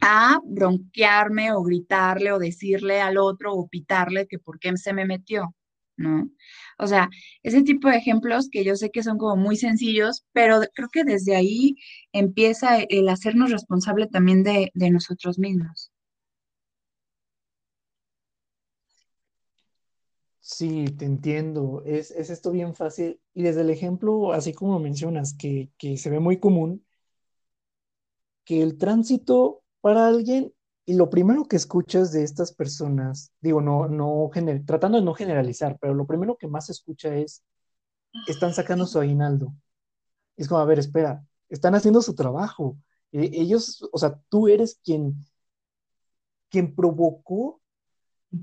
[0.00, 5.04] a bronquearme o gritarle o decirle al otro o pitarle que por qué se me
[5.06, 5.54] metió,
[5.96, 6.30] ¿no?
[6.78, 7.08] O sea,
[7.42, 11.04] ese tipo de ejemplos que yo sé que son como muy sencillos, pero creo que
[11.04, 11.76] desde ahí
[12.12, 15.90] empieza el hacernos responsable también de, nosotros mismos.
[20.40, 21.82] Sí, te entiendo.
[21.84, 23.20] Es, esto bien fácil.
[23.34, 26.84] Y desde el ejemplo, así como mencionas, que, que se ve muy común,
[28.44, 30.52] que el tránsito para alguien
[30.86, 34.30] y lo primero que escuchas de estas personas, digo, no, no,
[34.64, 37.42] tratando de no generalizar, pero lo primero que más se escucha es,
[38.28, 39.52] están sacando su aguinaldo.
[40.36, 42.78] Es como, a ver, espera, están haciendo su trabajo.
[43.10, 45.16] E, ellos, o sea, tú eres quien,
[46.50, 47.60] quien provocó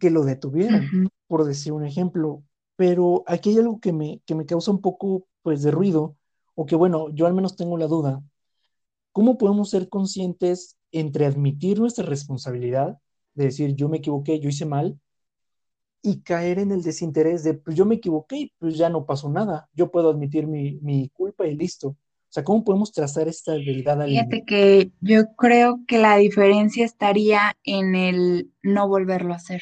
[0.02, 2.44] que lo detuvieran, por decir un ejemplo.
[2.76, 6.18] Pero aquí hay algo que me, que me causa un poco, pues, de ruido,
[6.56, 8.22] o que, bueno, yo al menos tengo la duda.
[9.14, 12.98] ¿Cómo podemos ser conscientes entre admitir nuestra responsabilidad,
[13.34, 14.98] de decir yo me equivoqué, yo hice mal,
[16.02, 19.70] y caer en el desinterés de pues yo me equivoqué pues ya no pasó nada,
[19.74, 21.90] yo puedo admitir mi, culpa y listo.
[21.90, 26.84] O sea, ¿cómo podemos trazar esta habilidad al Fíjate que yo creo que la diferencia
[26.84, 29.62] estaría en el no volverlo a hacer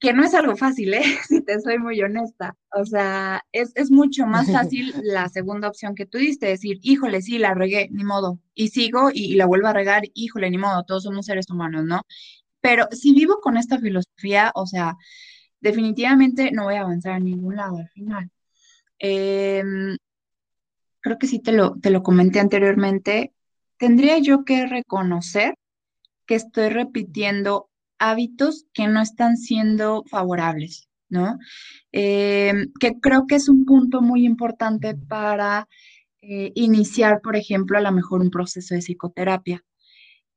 [0.00, 1.02] que no es algo fácil, ¿eh?
[1.28, 2.56] si te soy muy honesta.
[2.72, 7.38] O sea, es, mucho más fácil la segunda opción que tú diste, decir, híjole, sí,
[7.38, 11.04] la regué, ni modo, y sigo y, la vuelvo a regar, híjole, ni modo, todos
[11.04, 12.02] somos seres humanos, ¿no?
[12.60, 14.96] Pero si vivo con esta filosofía, o sea,
[15.60, 18.30] definitivamente no voy a avanzar a ningún lado al final.
[18.98, 19.96] Em,
[21.00, 23.34] creo que sí te lo, te lo comenté anteriormente,
[23.78, 25.54] tendría yo que reconocer
[26.26, 31.38] que estoy repitiendo hábitos que no están siendo favorables, ¿no?
[31.92, 35.68] Eh, que creo que es un punto muy importante para
[36.22, 39.62] eh, iniciar, por ejemplo, a lo mejor un proceso de psicoterapia.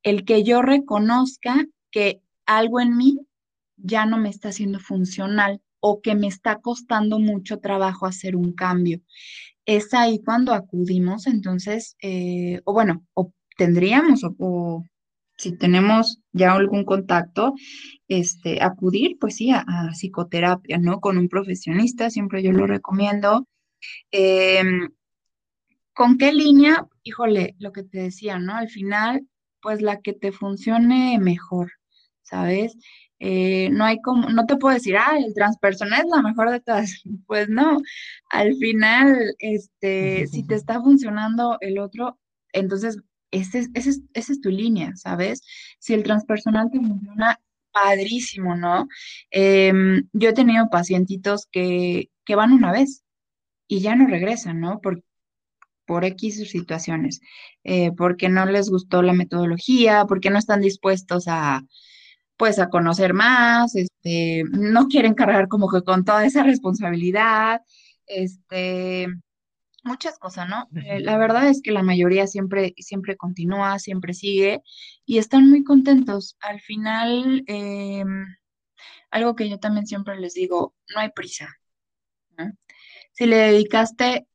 [0.04, 3.20] El que yo reconozca que algo en mí
[3.78, 8.54] ya no me está siendo funcional o que me está costando mucho trabajo hacer un
[8.54, 9.02] cambio.
[9.65, 14.84] Es ahí cuando acudimos, entonces, eh, o bueno, o tendríamos o
[15.38, 17.54] si tenemos ya algún contacto,
[18.08, 21.00] este, acudir, pues sí, a, psicoterapia, ¿no?
[21.00, 23.47] Con un profesionista, siempre yo lo recomiendo.
[24.12, 24.89] Em,
[25.93, 26.88] ¿Con qué línea?
[27.04, 28.56] Híjole, lo que te decía, ¿no?
[28.56, 29.28] Al final,
[29.62, 31.71] pues la que te funcione mejor,
[32.21, 32.76] ¿sabes?
[33.19, 36.60] Eh, no hay como, no te puedo decir, ah, el transpersonal es la mejor de
[36.62, 37.04] todas.
[37.28, 37.80] Pues no,
[38.30, 42.19] al final, este, si te está funcionando el otro,
[42.54, 43.00] entonces
[43.32, 43.60] esa
[44.13, 45.42] es, tu línea, ¿sabes?
[45.80, 47.40] Si el transpersonal te funciona,
[47.72, 48.88] padrísimo, ¿no?
[49.32, 53.04] Em, yo he tenido pacientitos que, van una vez
[53.68, 54.80] y ya no regresan, ¿no?
[54.82, 55.04] Por,
[55.86, 57.22] por X situaciones,
[57.63, 61.63] eh, porque no les gustó la metodología, porque no están dispuestos a,
[62.38, 67.62] pues, a conocer más, este, no quieren cargar como que con toda esa responsabilidad,
[68.08, 69.08] este,
[69.88, 70.67] muchas cosas, ¿no?
[70.76, 74.62] Eh, la verdad es que la mayoría siempre, siempre continúa, siempre sigue
[75.06, 76.38] y están muy contentos.
[76.41, 78.26] Al final, em,
[79.10, 81.56] algo que yo también siempre les digo, no hay prisa.
[83.13, 84.28] Si le dedicaste,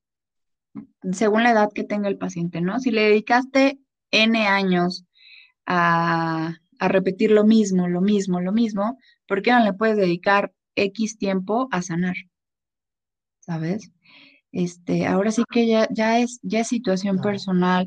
[1.13, 2.81] según la edad que tenga el paciente, ¿no?
[2.81, 3.79] Si le dedicaste
[4.11, 5.05] N años
[5.67, 10.53] a, a repetir lo mismo, lo mismo, lo mismo, ¿por qué no le puedes dedicar
[10.75, 12.17] X tiempo a sanar?
[13.39, 13.93] ¿Sabes?
[14.53, 17.87] Este, ahora sí que ya, ya es, ya es situación personal.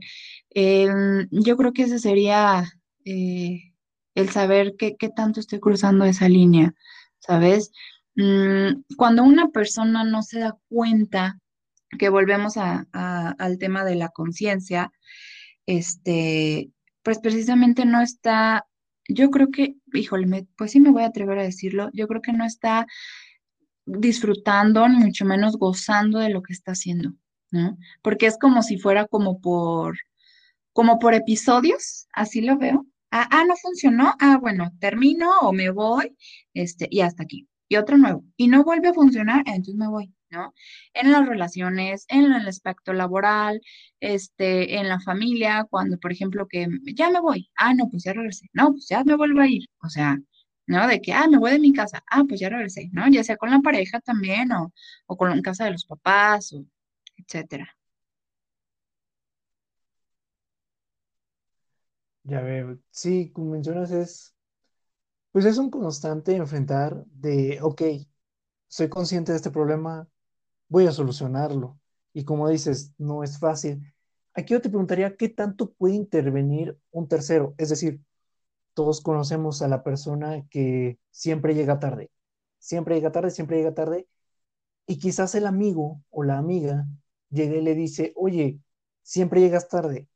[0.51, 2.65] Em, yo creo que ese sería
[3.05, 3.73] eh,
[4.15, 6.73] el saber qué, qué tanto estoy cruzando esa línea,
[7.19, 7.71] ¿sabes?
[8.15, 11.39] Mm, cuando una persona no se da cuenta,
[11.99, 14.91] que volvemos a- a- al tema de la conciencia,
[15.65, 16.71] este,
[17.03, 18.65] pues precisamente no está,
[19.07, 22.21] yo creo que, híjole, me- pues sí me voy a atrever a decirlo, yo creo
[22.21, 22.87] que no está
[23.85, 27.13] disfrutando, ni mucho menos gozando de lo que está haciendo,
[27.51, 27.77] ¿no?
[28.01, 29.97] Porque es como si fuera como por,
[30.73, 32.85] como por episodios, así lo veo.
[33.11, 36.15] Ah, ah, no funcionó, ah, bueno, termino o me voy,
[36.53, 37.47] este, y hasta aquí.
[37.69, 38.23] Y otro nuevo.
[38.37, 40.53] Y no vuelve a funcionar, entonces me voy, ¿no?
[40.93, 43.61] En las relaciones, en el aspecto laboral,
[43.99, 48.13] este, en la familia, cuando, por ejemplo, que ya me voy, ah, no, pues ya
[48.13, 50.19] regresé, no, pues ya me vuelvo a ir, o sea,
[50.67, 50.87] ¿no?
[50.87, 53.07] De que, ah, me voy de mi casa, ah, pues ya regresé, ¿no?
[53.09, 54.73] Ya sea con la pareja también o,
[55.07, 56.65] o con la casa de los papás, o
[57.17, 57.75] etcétera.
[62.23, 62.79] Ya veo.
[62.91, 64.35] Sí, como mencionas, es,
[65.31, 67.81] pues es un constante enfrentar de, ok,
[68.67, 70.09] soy consciente de este problema,
[70.69, 71.79] voy a solucionarlo.
[72.13, 73.93] Y como dices, no es fácil.
[74.33, 77.55] Aquí yo te preguntaría, ¿qué tanto puede intervenir un tercero?
[77.57, 78.01] Es decir,
[78.75, 82.11] todos conocemos a la persona que siempre llega tarde,
[82.59, 84.07] siempre llega tarde, siempre llega tarde,
[84.87, 86.85] y quizás el amigo o la amiga
[87.31, 88.59] llega y le dice, oye,
[89.01, 90.07] siempre llegas tarde,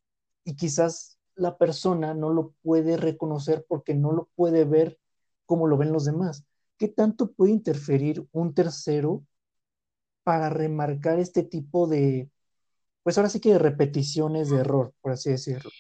[0.44, 5.00] y quizás la persona no lo puede reconocer porque no lo puede ver
[5.46, 6.46] como lo ven los demás.
[6.78, 9.26] ¿Qué tanto puede interferir un tercero
[10.24, 12.30] para remarcar este tipo de,
[13.04, 15.72] pues ahora sí que de repeticiones de error, por así decirlo?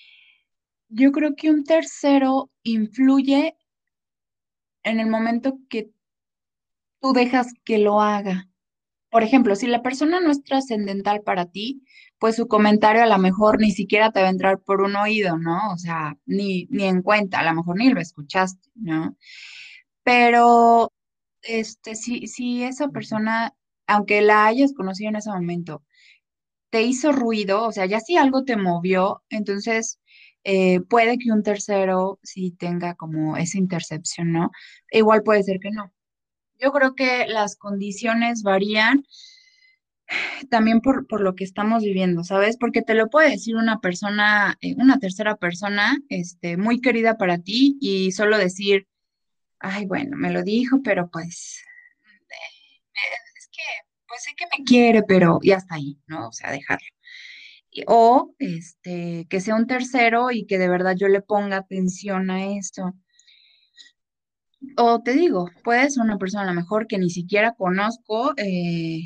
[0.90, 3.56] Yo creo que un tercero influye
[4.84, 5.92] en el momento que
[7.02, 8.48] tú dejas que lo haga.
[9.12, 11.84] Por ejemplo, si la persona no es trascendental para ti,
[12.20, 15.38] pues su comentario a lo mejor ni siquiera te va a entrar por un oído,
[15.38, 15.60] ¿no?
[15.74, 19.18] O sea, ni, ni en cuenta, a lo mejor ni lo escuchaste, ¿no?
[20.04, 20.92] Pero,
[21.44, 23.54] este, si, si esa persona,
[23.88, 25.84] aunque la hayas conocido en ese momento,
[26.72, 30.00] te hizo ruido, o sea, ya si algo te movió, entonces
[30.52, 34.50] eh, puede que un tercero sí tenga como esa intercepción, ¿no?
[34.90, 35.94] Igual puede ser que no.
[36.58, 39.04] Yo creo que las condiciones varían
[40.50, 42.58] también por, por lo que estamos viviendo, ¿sabes?
[42.58, 47.38] Porque te lo puede decir una persona, eh, una tercera persona, este, muy querida para
[47.38, 48.88] ti y solo decir,
[49.60, 51.64] ay, bueno, me lo dijo, pero pues,
[52.32, 52.98] eh,
[53.38, 53.62] es que,
[54.08, 56.30] pues sé que me quiere, pero ya está ahí, ¿no?
[56.30, 56.88] O sea, dejarlo.
[57.88, 62.54] O, este, que sea un tercero y que de verdad yo le ponga atención a
[62.58, 62.94] esto.
[64.78, 69.02] O te digo, puede ser una persona a lo mejor que ni siquiera conozco, eh,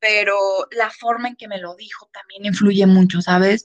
[0.00, 0.36] pero
[0.76, 3.64] la forma en que me lo dijo también influye mucho, ¿sabes?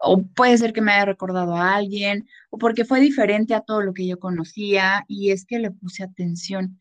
[0.00, 3.82] O puede ser que me haya recordado a alguien, o porque fue diferente a todo
[3.82, 6.80] lo que yo conocía y es que le puse atención.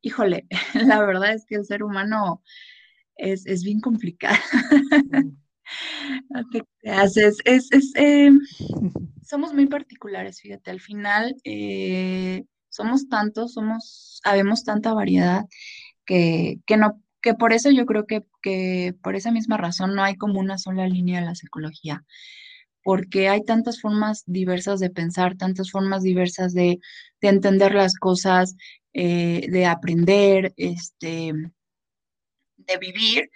[0.00, 2.42] Híjole, la verdad es que el ser humano
[3.16, 4.38] es, es bien complicado.
[5.10, 5.49] Mm.
[6.28, 8.30] No te creas, es, es, es, eh,
[9.24, 15.44] somos muy particulares, fíjate, al final eh, somos tantos, somos, habemos tanta variedad
[16.06, 20.02] que, que no, que por eso yo creo que, que por esa misma razón no
[20.04, 22.04] hay como una sola línea de la psicología,
[22.84, 26.80] porque hay tantas formas diversas de pensar, tantas formas diversas de,
[27.20, 28.56] de entender las cosas,
[28.94, 31.32] eh, de aprender, este,
[32.56, 33.30] de vivir,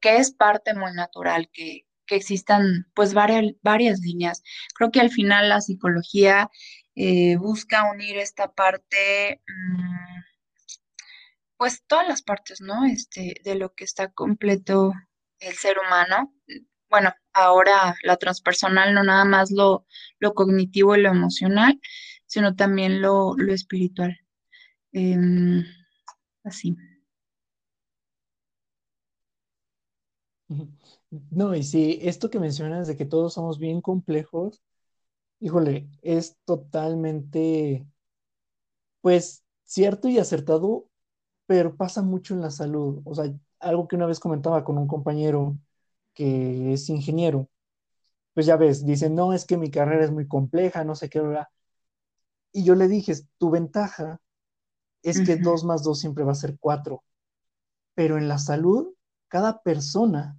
[0.00, 4.42] que, es parte muy natural que, que existan pues varias, varias líneas.
[4.74, 6.50] Creo que al final la psicología
[6.94, 10.22] eh, busca unir esta parte, mm,
[11.56, 12.84] pues todas las partes, ¿no?
[12.86, 14.92] Este, de lo que está completo
[15.40, 16.34] el ser humano.
[16.88, 19.86] Bueno, ahora la transpersonal, no nada más lo,
[20.20, 21.80] lo cognitivo y lo emocional,
[22.26, 24.18] sino también lo, lo espiritual.
[24.92, 25.64] Em,
[26.44, 26.76] así.
[31.30, 34.62] No, y sí, esto que mencionas de que todos somos bien complejos,
[35.40, 37.86] híjole, es totalmente,
[39.00, 40.88] pues, cierto y acertado,
[41.46, 43.02] pero pasa mucho en la salud.
[43.04, 43.26] O sea,
[43.60, 45.58] algo que una vez comentaba con un compañero
[46.14, 47.48] que es ingeniero,
[48.34, 51.20] pues ya ves, dice, no, es que mi carrera es muy compleja, no sé qué,
[51.20, 51.50] hora.
[52.52, 54.20] Y yo le dije, tu ventaja
[55.02, 57.04] es que Ujú, dos más dos siempre va a ser cuatro,
[57.94, 58.94] pero en la salud,
[59.28, 60.38] cada persona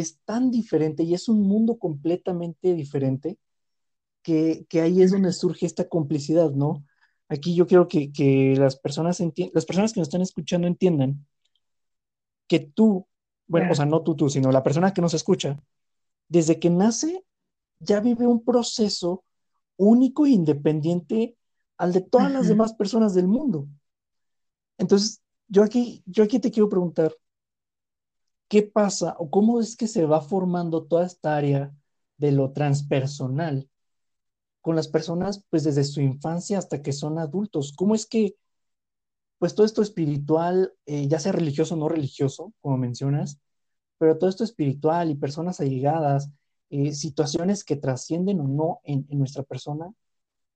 [0.00, 3.38] es tan diferente y es un mundo completamente diferente
[4.22, 6.84] que, que ahí es donde surge esta complicidad, ¿no?
[7.28, 9.20] Aquí yo quiero que, que las personas
[9.52, 11.26] las personas que nos están escuchando entiendan
[12.46, 13.06] que tú,
[13.46, 15.62] bueno, o sea, no tú, tú, sino la persona que nos escucha,
[16.28, 17.24] desde que nace
[17.80, 19.24] ya vive un proceso
[19.76, 21.36] único e independiente
[21.76, 23.68] al de todas las demás personas del mundo.
[24.78, 27.14] Entonces, yo aquí, yo aquí te quiero preguntar,
[28.48, 31.72] ¿qué pasa o cómo es que se va formando toda esta área
[32.16, 33.68] de lo transpersonal
[34.60, 37.72] con las personas, pues desde su infancia hasta que son adultos?
[37.76, 38.36] ¿Cómo es que,
[39.38, 43.38] pues todo esto espiritual, eh, ya sea religioso o no religioso, como mencionas,
[43.98, 46.30] pero todo esto espiritual y personas allegadas,
[46.70, 49.92] eh, situaciones que trascienden o no en, en nuestra persona,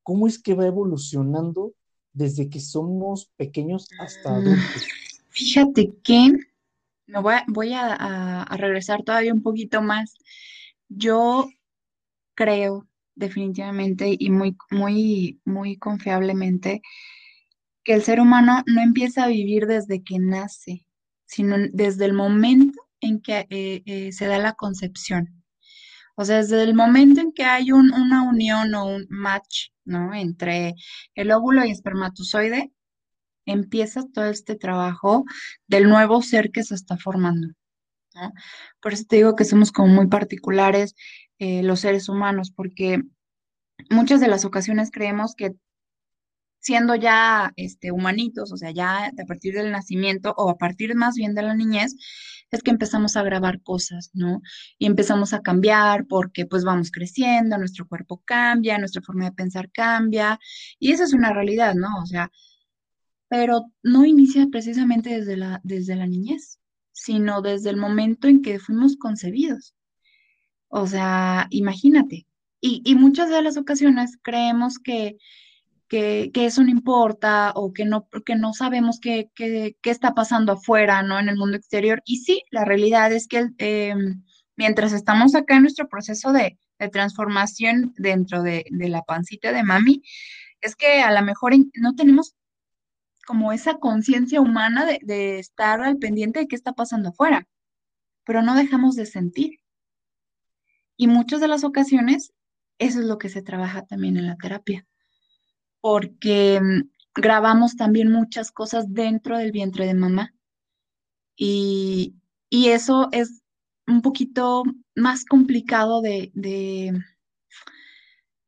[0.03, 1.74] ¿cómo es que va evolucionando
[2.12, 4.86] desde que somos pequeños hasta Mm, adultos?
[5.28, 6.51] Fíjate que
[7.12, 10.16] me voy a, voy a, regresar todavía un poquito más.
[10.88, 11.48] Yo
[12.34, 16.80] creo definitivamente y muy, muy, muy confiablemente
[17.84, 20.86] que el ser humano no empieza a vivir desde que nace,
[21.26, 25.44] sino desde el momento en que eh, eh, se da la concepción.
[26.16, 30.14] O sea, desde el momento en que hay un- una unión o un match, ¿no?
[30.14, 30.74] Entre
[31.14, 32.72] el óvulo y espermatozoide,
[33.47, 35.24] empieza todo este trabajo
[35.66, 37.49] del nuevo ser que se está formando,
[38.14, 38.32] ¿no?
[38.80, 40.95] Por eso te digo que somos como muy particulares
[41.38, 43.03] eh, los seres humanos, porque
[43.90, 45.55] muchas de las ocasiones creemos que
[46.62, 51.16] siendo ya este, humanitos, o sea, ya a partir del nacimiento o a partir más
[51.16, 51.97] bien de la niñez,
[52.53, 54.40] es que empezamos a grabar cosas, ¿no?
[54.78, 59.70] Y empezamos a cambiar porque pues vamos creciendo, nuestro cuerpo cambia, nuestra forma de pensar
[59.72, 60.38] cambia,
[60.78, 61.88] y esa es una realidad, ¿no?
[62.01, 62.30] O sea,
[63.33, 66.61] pero no inicia precisamente desde la, desde la niñez,
[66.93, 69.74] sino desde el momento en que fuimos concebidos.
[70.68, 72.26] O sea, imagínate.
[72.61, 75.16] Y, y muchas de las ocasiones creemos que
[75.89, 80.12] que, que eso no importa o que no, que no sabemos qué, qué, qué está
[80.12, 81.18] pasando afuera, ¿no?
[81.18, 82.03] En el mundo exterior.
[82.05, 83.95] Y sí, la realidad es que eh,
[84.57, 89.62] mientras estamos acá en nuestro proceso de, de transformación dentro de, de, la pancita de
[89.62, 90.03] mami,
[90.61, 92.35] es que a lo mejor no tenemos
[93.26, 97.48] como esa conciencia humana de, estar al pendiente de qué está pasando afuera,
[98.24, 99.60] pero no dejamos de sentir.
[100.96, 102.32] Y muchas de las ocasiones,
[102.78, 104.86] eso es lo que se trabaja también en la terapia
[105.82, 110.34] porque mm, grabamos también muchas cosas dentro del vientre de mamá
[111.36, 112.14] y,
[112.48, 113.42] y eso es
[113.86, 114.62] un poquito
[114.94, 116.92] más complicado de, de,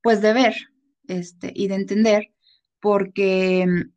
[0.02, 0.54] pues de ver
[1.08, 2.32] este, y de entender
[2.80, 3.93] porque mm,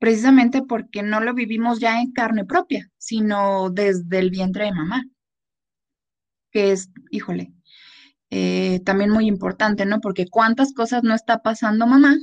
[0.00, 5.04] precisamente porque no lo vivimos ya en carne propia, sino desde el vientre de mamá,
[6.50, 7.52] que es, híjole,
[8.30, 10.00] eh, también muy importante, ¿no?
[10.00, 12.16] Porque cuántas cosas no está pasando mamá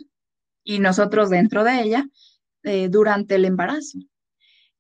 [0.64, 2.06] y nosotros dentro de ella
[2.64, 4.00] eh, durante el embarazo.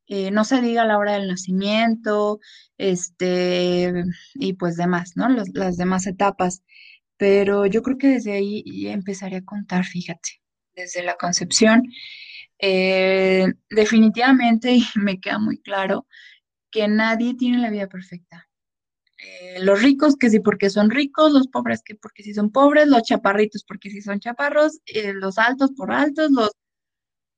[0.08, 2.40] Eh, no se diga la hora del nacimiento,
[2.78, 3.94] este,
[4.36, 5.30] y pues demás, ¿no?
[5.30, 6.64] Las demás etapas.
[7.18, 10.42] Pero yo creo que desde ahí ya empezaré a contar, fíjate,
[10.76, 11.84] desde la concepción.
[12.60, 16.08] Eh, definitivamente, y me queda muy claro,
[16.72, 18.50] que nadie tiene la vida perfecta.
[19.20, 22.88] Eh, los ricos que sí porque son ricos, los pobres que porque sí son pobres,
[22.88, 26.52] los chaparritos porque sí son chaparros, eh, los altos por altos, los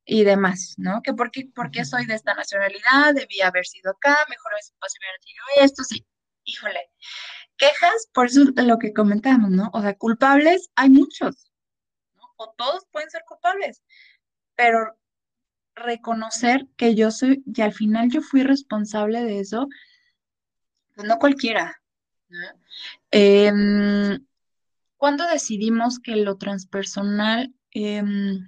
[0.06, 1.02] y demás, ¿no?
[1.04, 5.84] Que porque, porque soy de esta nacionalidad, debía haber sido acá, mejor hubieran sido esto,
[5.84, 6.06] sí.
[6.46, 6.90] Híjole,
[7.58, 9.70] quejas, por eso es lo que comentamos, ¿no?
[9.74, 11.52] O sea, culpables hay muchos,
[12.16, 12.24] ¿no?
[12.38, 13.84] O todos pueden ser culpables,
[14.56, 14.99] pero
[15.80, 19.68] reconocer que yo soy, y al final yo fui responsable de eso,
[20.96, 21.82] pues no cualquiera,
[22.30, 22.38] ¿no?
[23.12, 24.26] Em,
[24.98, 28.40] ¿cuándo decidimos que lo transpersonal em,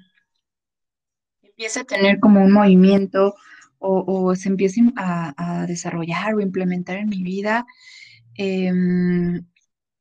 [1.41, 3.35] empiece a tener como un movimiento
[3.79, 7.65] o, se empiece a, desarrollar o implementar en mi vida.
[8.35, 9.45] Em,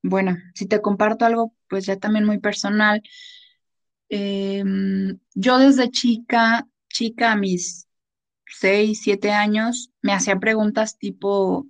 [0.02, 3.02] bueno, si te comparto algo, pues ya también muy personal.
[4.10, 7.88] Yo desde chica, chica a mis
[8.46, 11.66] seis, siete años, me hacía preguntas tipo,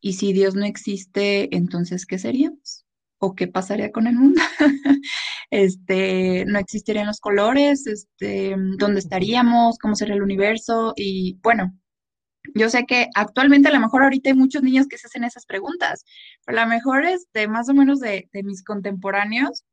[0.00, 2.86] ¿y si Dios no existe, entonces qué seríamos?
[3.18, 4.40] ¿O qué pasaría con el mundo?
[5.50, 11.74] este, no existirían los colores, este, dónde estaríamos, cómo sería el universo y bueno,
[12.54, 15.46] yo sé que actualmente a lo mejor ahorita hay muchos niños que se hacen esas
[15.46, 16.04] preguntas,
[16.44, 19.64] pero a lo mejor este, más o menos de, de mis contemporáneos,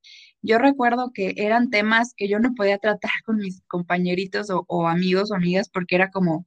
[0.42, 4.88] yo recuerdo que eran temas que yo no podía tratar con mis compañeritos o, o
[4.88, 6.46] amigos o amigas porque era como,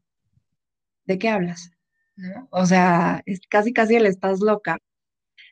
[1.07, 1.71] ¿de qué hablas?
[2.17, 2.49] ¿No?
[2.51, 4.79] O sea, es casi casi el estás loca.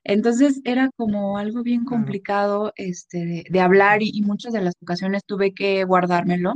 [0.04, 4.74] Entonces era como algo bien complicado este, de, de hablar y, y muchas de las
[4.82, 6.54] ocasiones tuve que guardármelo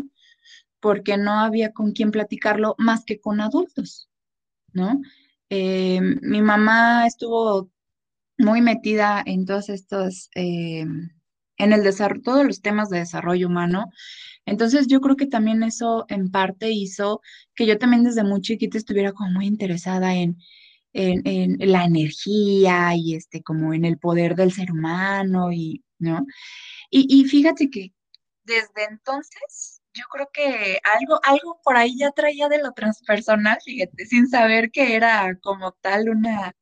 [0.81, 4.09] porque no había con quién platicarlo más que con adultos,
[4.73, 5.03] ¿no?
[5.51, 7.71] Eh, mi mamá estuvo
[8.39, 10.87] muy metida en todos estos, eh,
[11.59, 11.83] en el
[12.23, 13.91] todos los temas de desarrollo humano,
[14.47, 17.21] Entonces yo creo que también eso en parte hizo
[17.55, 20.39] que yo también desde muy chiquita estuviera como muy interesada en,
[20.93, 21.23] en,
[21.61, 26.27] en la energía y este, como en el poder del ser humano y, ¿no?
[26.91, 27.93] Y, y fíjate que
[28.45, 34.07] desde entonces yo creo que algo, algo por ahí ya traía de lo transpersonal, fíjate,
[34.07, 36.53] sin saber que era como tal una,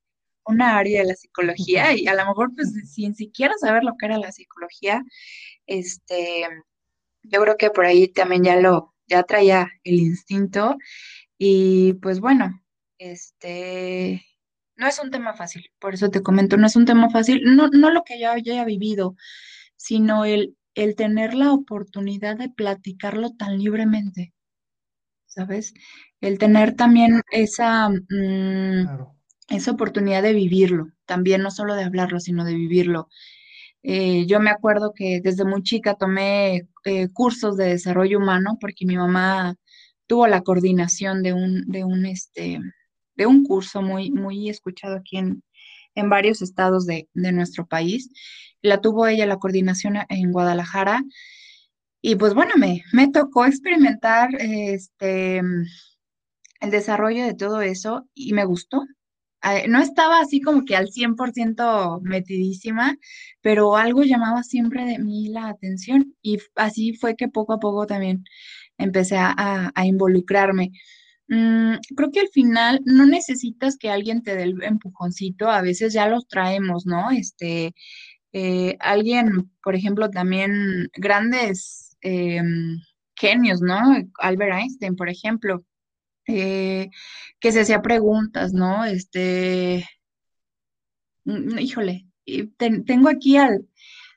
[0.47, 4.07] una área de la psicología y a lo mejor pues sin siquiera saber lo que
[4.07, 5.03] era la psicología,
[5.67, 6.49] este,
[7.23, 10.77] yo creo que por ahí también ya lo, ya traía el instinto
[11.39, 12.63] y pues bueno,
[12.99, 14.25] este,
[14.77, 17.69] no es un tema fácil, por eso te comento, no es un tema fácil, no,
[17.69, 19.17] no lo que yo haya vivido,
[19.77, 24.35] sino el, el tener la oportunidad de platicarlo tan libremente,
[25.27, 25.75] ¿sabes?
[26.21, 29.14] El tener también esa, mm, Claro.
[29.49, 33.09] Esa oportunidad de vivirlo, también no solo de hablarlo, sino de vivirlo.
[33.83, 38.87] Eh, yo me acuerdo que desde muy chica tomé eh, cursos de desarrollo humano porque
[38.87, 39.57] mi mamá
[40.07, 42.61] tuvo la coordinación de un, de un, este,
[43.17, 45.43] de un curso muy, muy escuchado aquí en,
[45.95, 48.11] en varios estados de, de nuestro país.
[48.63, 51.05] La tuvo ella la coordinación en Guadalajara
[52.01, 58.45] y pues bueno, me, me tocó experimentar este, el desarrollo de todo eso y me
[58.45, 58.83] gustó.
[59.45, 62.97] Eh, No estaba así como que al 100% metidísima,
[63.43, 67.87] pero algo llamaba siempre de mí la atención y así fue que poco a poco
[67.87, 68.25] también
[68.79, 70.73] empecé a involucrarme.
[71.29, 75.93] Mm, creo que al final no necesitas que alguien te dé el empujoncito, a veces
[75.95, 77.11] ya los traemos, ¿no?
[77.11, 77.75] Este,
[78.33, 82.79] eh, alguien, por ejemplo, también grandes em,
[83.17, 83.79] genios, ¿no?
[84.21, 85.65] Albert Einstein, por ejemplo
[86.27, 86.91] eh,
[87.41, 88.85] que se hacía preguntas, ¿no?
[88.85, 89.87] Este,
[91.25, 93.69] mm, híjole, y ten- tengo aquí al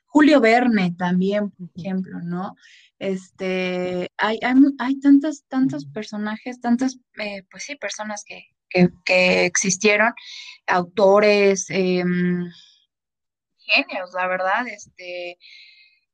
[0.06, 2.56] Julio Verne también, por ejemplo, ¿no?
[2.98, 9.44] Este, hay, hay, hay tantos, tantos personajes, tantas, eh, pues sí, personas que, que, que
[9.46, 10.12] existieron,
[10.66, 12.44] autores, em,
[13.58, 15.38] genios, la verdad, este,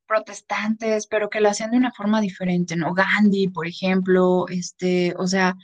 [0.07, 2.95] protestantes, pero que lo hacían de una forma diferente, ¿no?
[2.95, 5.57] Gandhi, por ejemplo, este, o sea,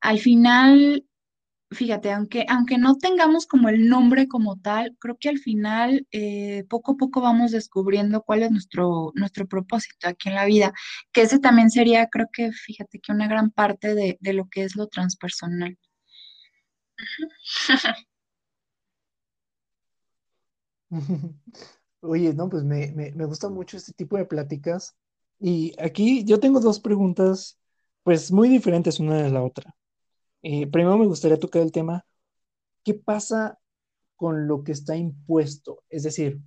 [0.00, 1.04] al final
[1.74, 6.64] Fíjate, aunque, aunque no tengamos como el nombre como tal, creo que al final eh,
[6.68, 10.72] poco a poco vamos descubriendo cuál es nuestro, nuestro propósito aquí en la vida,
[11.12, 14.64] que ese también sería, creo que, fíjate que una gran parte de, de lo que
[14.64, 15.78] es lo transpersonal.
[22.02, 24.96] Oye, no, pues me, me, me gusta mucho este tipo de pláticas.
[25.40, 27.58] Y aquí yo tengo dos preguntas,
[28.02, 29.74] pues muy diferentes una de la otra.
[30.42, 32.06] Eh, primero me gustaría tocar el tema,
[32.84, 33.58] ¿qué pasa
[34.16, 35.84] con lo que está impuesto?
[35.90, 36.40] Es decir,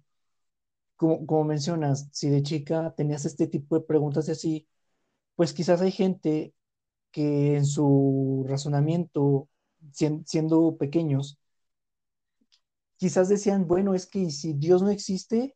[0.95, 4.67] como, como mencionas, si de chica tenías este tipo de preguntas y así,
[5.35, 6.53] pues quizás hay gente
[7.11, 9.49] que en su razonamiento,
[9.93, 11.39] sien- siendo pequeños,
[12.97, 15.55] quizás decían, bueno, es que si Dios no existe,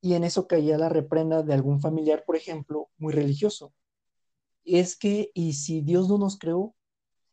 [0.00, 3.74] y en eso caía la reprenda de algún familiar, por ejemplo, muy religioso.
[4.64, 6.74] Es que, y si Dios no nos creó,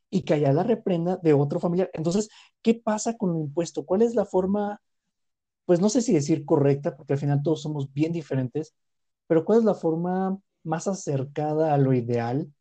[0.10, 1.90] y caía la reprenda de otro familiar.
[1.94, 2.30] Entonces,
[2.62, 3.86] ¿qué pasa con lo impuesto?
[3.86, 4.82] ¿Cuál es la forma,
[5.66, 8.76] pues no sé si decir correcta, porque al final todos somos bien diferentes,
[9.28, 12.52] pero cuál es la forma más acercada a lo ideal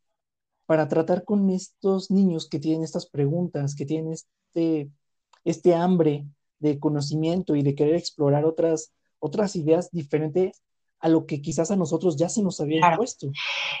[0.65, 4.91] para tratar con estos niños que tienen estas preguntas, que tienen este,
[5.45, 6.27] este hambre
[6.59, 10.63] de conocimiento y de querer explorar otras, otras ideas diferentes
[10.99, 12.93] a lo que quizás a nosotros ya se nos había Claro.
[12.95, 13.31] impuesto.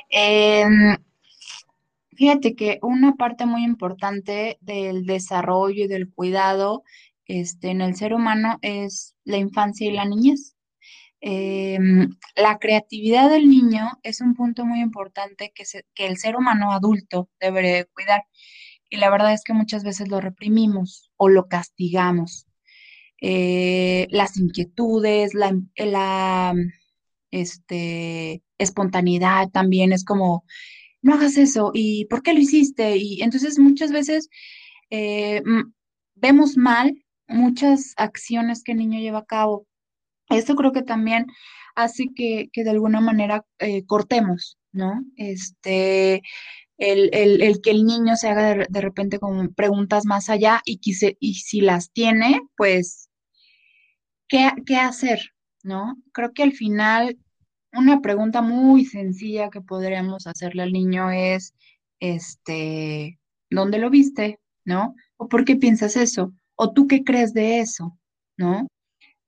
[0.09, 0.97] Em,
[2.15, 6.83] fíjate que una parte muy importante del desarrollo y del cuidado
[7.25, 10.55] este, en el ser humano es la infancia y la niñez.
[11.19, 16.35] Em, la creatividad del niño es un punto muy importante que, se- que el ser
[16.37, 18.23] humano adulto debería de cuidar.
[18.89, 22.46] Y la verdad es que muchas veces lo reprimimos o lo castigamos.
[23.21, 26.55] Eh, las inquietudes, la, la,
[27.31, 30.45] este, espontaneidad también es como,
[31.01, 32.97] no hagas eso, ¿y por qué lo hiciste?
[32.97, 34.29] Y entonces muchas veces
[34.91, 35.65] eh, m-
[36.15, 36.95] vemos mal
[37.29, 39.67] muchas acciones que el niño lleva a cabo
[40.29, 41.27] esto creo que también
[41.75, 45.03] hace que, que de alguna manera eh, cortemos, ¿no?
[45.15, 46.21] Este,
[46.77, 50.61] el, el, el que el niño se haga de, de repente con preguntas más allá
[50.65, 53.06] y, quise, y si las tiene, pues,
[54.27, 55.33] ¿qué, qué hacer?
[55.63, 55.97] ¿No?
[56.13, 57.17] Creo que al final
[57.73, 61.53] una pregunta muy sencilla que podríamos hacerle al niño es,
[61.99, 63.19] este,
[63.49, 64.39] ¿dónde lo viste?
[64.65, 64.95] ¿No?
[65.17, 66.33] ¿O por qué piensas eso?
[66.55, 67.97] ¿O tú qué crees de eso?
[68.37, 68.67] ¿No?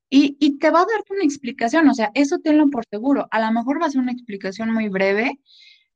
[0.10, 3.28] Y, y te va a dar una explicación, o sea, eso tenlo por seguro.
[3.32, 5.40] A lo mejor va a ser una explicación muy breve,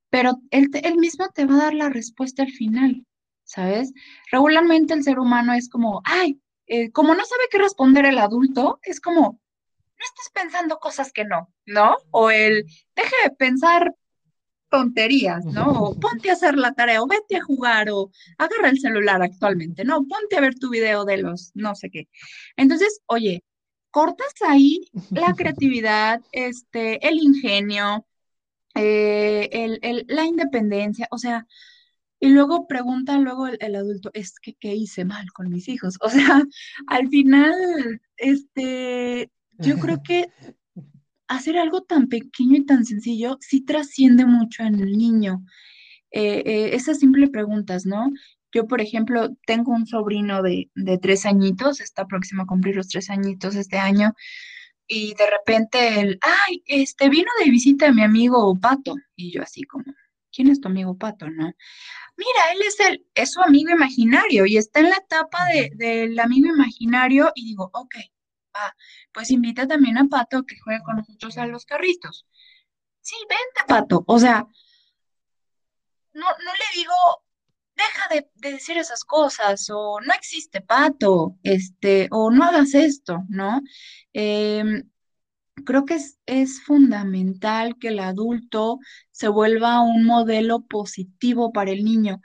[0.10, 3.06] pero él, él mismo te va a dar la respuesta al final,
[3.44, 3.92] ¿sabes?
[4.32, 8.80] Regularmente el ser humano es como, ay, eh, como no sabe qué responder el adulto,
[8.84, 9.22] es como,
[10.00, 11.98] no estés pensando cosas que no, ¿no?
[12.12, 13.96] O el, deje de pensar
[14.70, 15.72] tonterías, ¿no?
[15.72, 19.86] O ponte a hacer la tarea, o vete a jugar, o agarra el celular actualmente,
[19.86, 20.06] ¿no?
[20.08, 22.08] Ponte a ver tu video de los no sé qué.
[22.58, 23.44] Entonces, oye,
[23.92, 28.06] cortas ahí la creatividad, este, el ingenio,
[28.76, 31.46] eh, el, el- la independencia, o sea,
[32.24, 35.98] y luego pregunta luego el, el adulto, es que, ¿qué hice mal con mis hijos?
[36.00, 36.42] O sea,
[36.88, 37.54] al final,
[38.16, 40.28] este, yo creo que
[41.28, 45.44] hacer algo tan pequeño y tan sencillo sí trasciende mucho en el niño.
[46.12, 48.10] Eh, eh, esas simples preguntas, ¿no?
[48.54, 52.88] Yo, por ejemplo, tengo un sobrino de, de tres añitos, está próximo a cumplir los
[52.88, 54.14] tres añitos este año,
[54.88, 59.64] y de repente él, ay, este, vino de visita mi amigo Pato, y yo así
[59.64, 59.84] como,
[60.34, 61.54] ¿quién es tu amigo Pato, no?
[62.18, 66.20] Mira, él es el, es su amigo imaginario y está en la etapa de, del
[66.20, 67.96] amigo imaginario y digo, ok,
[68.56, 68.76] va,
[69.14, 72.26] pues invita también a Pato a que juegue con nosotros a los carritos.
[73.02, 74.04] Sí, vente, Pato.
[74.08, 74.48] O sea,
[76.14, 76.94] no, no le digo,
[77.76, 83.24] deja de, de decir esas cosas, o no existe Pato, este, o no hagas esto,
[83.30, 83.62] ¿no?
[84.14, 84.84] Em,
[85.66, 88.80] creo que es, es fundamental que el adulto
[89.12, 92.22] se vuelva un modelo positivo para el niño.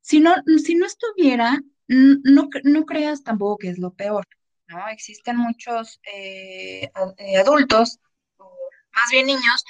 [0.00, 1.58] Si no, si no estuviera,
[1.88, 4.26] no, no creas tampoco que es lo peor,
[4.68, 4.88] ¿no?
[4.88, 7.98] Existen muchos eh, eh, adultos,
[8.38, 9.64] más bien niños,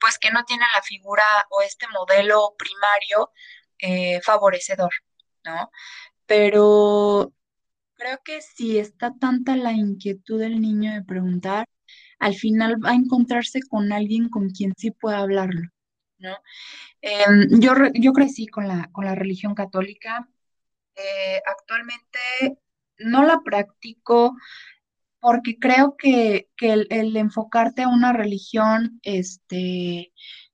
[0.00, 3.30] pues que no tienen la figura o este modelo primario
[3.78, 4.92] eh, favorecedor,
[5.44, 5.70] ¿no?
[6.26, 7.32] Pero
[7.94, 11.66] creo que si está tanta la inquietud del niño de preguntar,
[12.18, 15.62] al final va a encontrarse con alguien con quien sí pueda hablarlo,
[16.18, 16.36] ¿no?
[17.02, 20.28] Em, yo, yo crecí con la, con la religión católica
[20.96, 22.18] eh, actualmente
[22.98, 24.36] no la practico
[25.20, 30.12] porque creo que, que el, el enfocarte a una religión, este,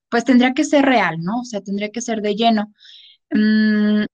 [0.09, 1.41] pues tendría que ser real, ¿no?
[1.41, 2.73] O sea, tendría que ser de lleno.
[3.31, 4.05] Mm,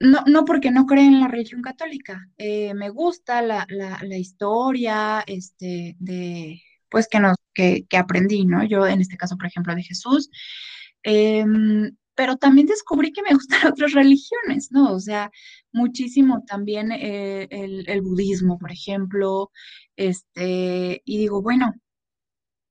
[0.00, 2.28] no, no porque no creo en la religión católica.
[2.38, 6.62] Eh, me gusta la, la, la historia, este, de,
[6.92, 8.64] pues que nos, que, que aprendí, ¿no?
[8.64, 10.30] Yo en este caso, por ejemplo, de Jesús.
[11.02, 14.92] Em, pero también descubrí que me gustan otras religiones, ¿no?
[14.92, 15.30] O sea,
[15.72, 19.50] muchísimo también eh, el, el budismo, por ejemplo,
[19.96, 21.72] este, y digo, bueno,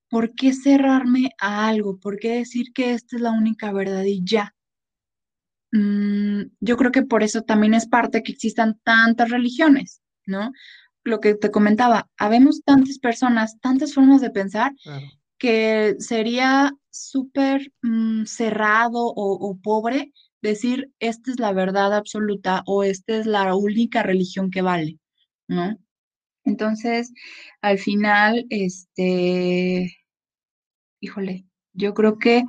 [0.09, 1.99] ¿por qué cerrarme a algo?
[1.99, 4.55] ¿Por qué decir que esta es la única verdad y ya?
[5.71, 10.51] Mm, yo creo que por eso también es parte que existan tantas religiones, ¿no?
[11.03, 15.05] Lo que te comentaba, habemos tantas personas, tantas formas de pensar Claro.
[15.37, 22.83] que sería súper mm, cerrado o, o pobre decir esta es la verdad absoluta o
[22.83, 24.99] esta es la única religión que vale,
[25.47, 25.77] ¿no?
[26.43, 27.13] Entonces,
[27.61, 29.95] al final, este,
[30.99, 32.43] híjole, yo creo que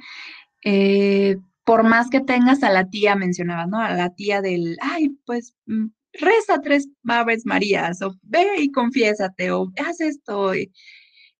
[0.65, 3.79] eh, por más que tengas a la tía, mencionabas, ¿no?
[3.81, 9.51] A la tía del, ay, pues mm, reza tres Aves Marías, o ve y confiésate,
[9.51, 10.53] o haz esto.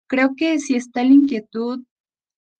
[0.07, 1.83] creo que si está la inquietud,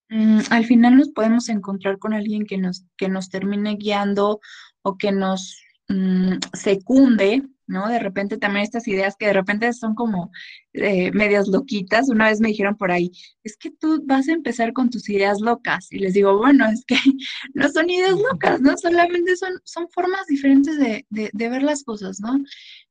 [0.10, 4.40] mm, al final nos podemos encontrar con alguien que nos, que nos termine guiando
[4.82, 5.58] o que nos
[5.90, 7.88] mm, secunde, ¿no?
[7.88, 10.32] De repente también estas ideas que de repente son como
[10.74, 12.10] eh, medias loquitas.
[12.10, 13.12] Una vez me dijeron por ahí,
[13.44, 15.92] es que tú vas a empezar con tus ideas locas.
[15.92, 16.96] Y les digo, bueno, es que
[17.54, 18.78] no son ideas locas, ¿no?
[18.78, 22.40] Solamente son, son formas diferentes de, de, de ver las cosas, ¿no?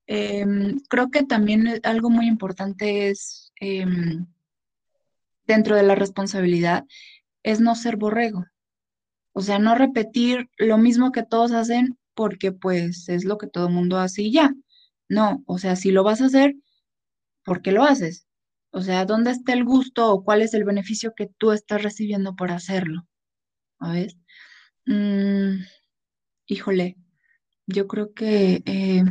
[0.06, 4.26] Em, creo que también eh, algo muy importante es em,
[5.46, 6.84] dentro de la responsabilidad
[7.42, 8.44] es no ser borrego,
[9.32, 13.68] o sea, no repetir lo mismo que todos hacen porque pues es lo que todo
[13.68, 14.54] el mundo hace y ya.
[15.08, 16.54] No, o sea, si lo vas a hacer,
[17.44, 18.26] ¿por qué lo haces?
[18.72, 22.36] O sea, ¿dónde está el gusto o cuál es el beneficio que tú estás recibiendo
[22.36, 23.06] por hacerlo?
[23.80, 24.16] ¿Sabes?
[24.86, 25.62] Mm,
[26.46, 26.96] híjole,
[27.66, 29.04] yo creo que eh,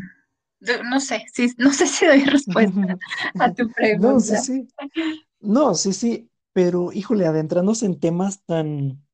[0.85, 2.97] no sé, sí, no sé si doy respuesta
[3.39, 4.37] a tu No, sí, pregunta.
[4.37, 4.67] sí.
[5.41, 6.31] No, sí, sí.
[6.53, 9.05] Pero, híjole, adentrándose en temas tan,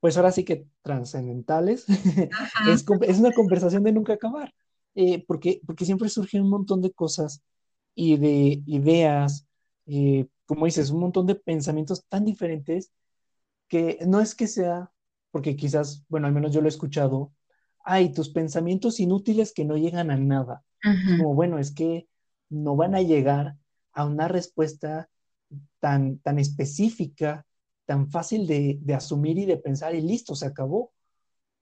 [0.00, 1.86] pues ahora sí que trascendentales,
[2.68, 4.52] es, una conversación de nunca acabar.
[4.94, 7.42] Eh, porque, porque siempre surgen un montón de cosas
[7.94, 9.46] y de ideas,
[9.86, 12.90] eh, como dices, un montón de pensamientos tan diferentes
[13.68, 14.90] que no es que sea,
[15.30, 17.32] porque quizás, bueno, al menos yo lo he escuchado,
[17.84, 20.64] hay tus pensamientos inútiles que no llegan a nada.
[20.82, 22.08] Como, bueno, es que
[22.48, 23.56] no van a llegar,
[23.92, 25.08] a una respuesta
[25.80, 27.46] tan, tan específica,
[27.90, 30.92] tan fácil de, asumir y de pensar y listo, se acabó.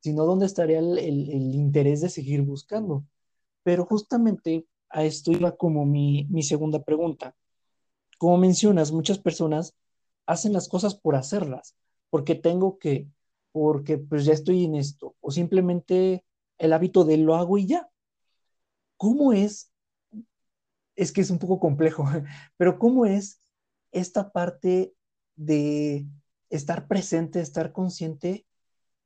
[0.01, 3.07] Sino, ¿dónde estaría el interés de seguir buscando?
[3.63, 7.35] Pero justamente a esto iba como mi, mi segunda pregunta.
[8.19, 9.75] Como mencionas, muchas personas
[10.27, 11.75] hacen las cosas por hacerlas,
[12.11, 13.09] porque tengo que,
[13.51, 16.27] porque pues ya estoy en esto, o simplemente
[16.59, 17.89] el hábito de lo hago y ya.
[18.99, 19.73] ¿Cómo es?
[20.95, 22.05] Es que es un poco complejo,
[22.59, 23.41] pero ¿cómo es
[23.93, 24.93] esta parte
[25.39, 26.07] de
[26.51, 28.45] estar presente, estar consciente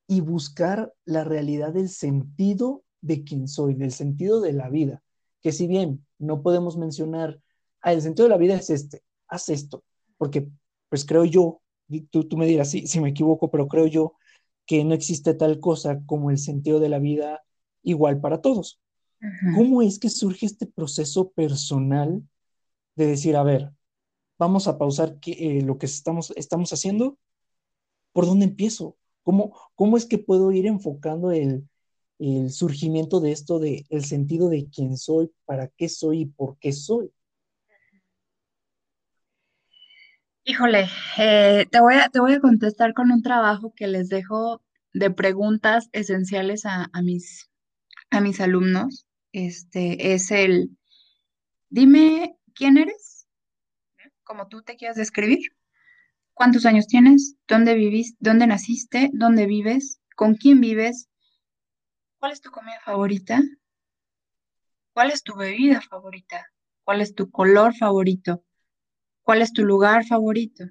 [0.08, 5.02] y buscar la realidad del sentido de quién soy, del sentido de la vida?
[5.40, 7.40] Que si bien no podemos mencionar,
[7.82, 9.84] ah, el sentido de la vida es este, haz esto,
[10.16, 10.48] porque
[10.88, 11.60] pues creo yo,
[12.10, 14.14] tú, tú me dirás si, si me equivoco, pero creo yo
[14.66, 17.42] que no existe tal cosa como el sentido de la vida
[17.82, 18.80] igual para todos.
[19.54, 22.22] ¿Cómo es que surge este proceso personal
[22.96, 23.72] de decir, a ver,
[24.42, 27.16] vamos a pausar que, eh, lo que estamos, estamos haciendo?
[28.12, 28.96] ¿Por dónde empiezo?
[29.22, 31.68] ¿Cómo, cómo es que puedo ir enfocando el,
[32.18, 36.72] el surgimiento de esto, de sentido de quién soy, para qué soy y por qué
[36.72, 37.12] soy?
[40.44, 40.88] Híjole,
[41.18, 44.60] eh, te voy a, te voy a contestar con un trabajo que les dejo
[44.92, 47.48] de preguntas esenciales a, a mis,
[48.10, 49.06] a mis alumnos.
[49.30, 50.76] Este es el,
[51.70, 53.11] dime quién eres,
[54.24, 55.52] como tú te quieras describir,
[56.34, 61.08] cuántos años tienes, dónde vivís, dónde naciste, dónde vives, con quién vives,
[62.18, 63.40] cuál es tu comida favorita,
[64.92, 66.46] cuál es tu bebida favorita,
[66.84, 68.44] cuál es tu color favorito,
[69.22, 70.64] cuál es tu lugar favorito.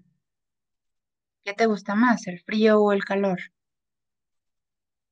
[1.44, 3.40] ¿Qué te gusta más, el frío o el calor?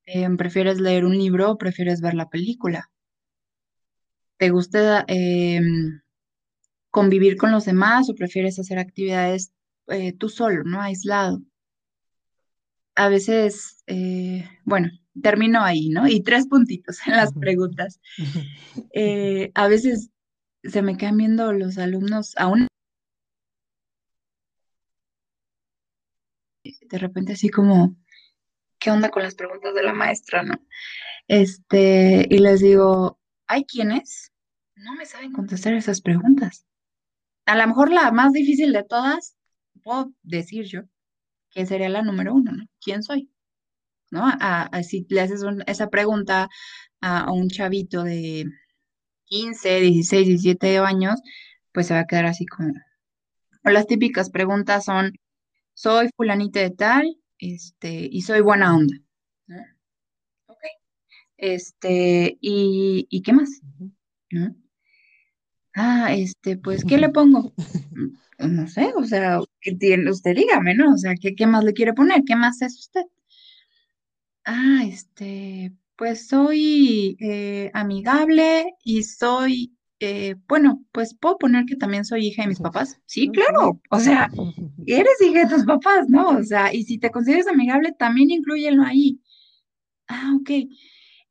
[0.05, 2.91] Eh, ¿prefieres leer un libro o prefieres ver la película?
[4.37, 5.59] ¿Te gusta eh,
[6.91, 9.51] convivir con los demás o prefieres hacer actividades
[9.87, 10.81] eh, tú solo, ¿no?
[10.81, 11.41] Aislado.
[12.95, 14.89] A veces, eh, bueno,
[15.21, 16.07] termino ahí, ¿no?
[16.07, 17.99] Y tres puntitos en las preguntas.
[18.93, 20.09] Eh, a veces
[20.63, 22.67] se me quedan viendo los alumnos aún
[26.89, 27.95] de repente así como,
[28.79, 30.55] ¿qué onda con las preguntas de la maestra, no?
[31.27, 34.31] Este, y les digo, hay quienes
[34.75, 36.65] no me saben contestar esas preguntas.
[37.51, 39.35] A lo mejor la más difícil de todas,
[39.83, 40.81] puedo decir yo,
[41.51, 42.65] que sería la número uno, ¿no?
[42.81, 43.31] ¿Quién soy?
[44.11, 44.25] ¿No?
[44.27, 46.49] A, a- si le haces un- esa pregunta
[47.01, 48.45] a, a un chavito de
[49.25, 51.21] 15 16 17 años,
[51.73, 52.73] pues se va a quedar así como...
[53.65, 55.13] O las típicas preguntas son,
[55.75, 58.95] soy fulanita de tal, este, y soy buena onda,
[59.47, 59.57] ¿no?
[60.47, 60.59] Ok.
[61.37, 63.61] Este, y, ¿y qué más?
[64.31, 64.55] ¿No?
[65.75, 67.53] Ah, este, pues, ¿qué le pongo?
[67.91, 68.17] Mm,
[68.55, 70.11] No sé, o sea, ¿qué tiene?
[70.11, 70.93] Usted dígame, ¿no?
[70.93, 72.23] O sea, ¿qué, qué más le quiere poner?
[72.25, 73.01] ¿Qué más es usted?
[74.45, 82.03] Ah, este, pues soy eh, amigable y soy, eh, bueno, pues puedo poner que también
[82.05, 82.99] soy hija de mis papás.
[83.05, 84.29] Sí, claro, o sea,
[84.87, 86.29] eres hija de tus papás, ¿no?
[86.29, 89.21] O sea, y si te consideras amigable, también inclúyelo ahí.
[90.07, 90.51] Ah, ok.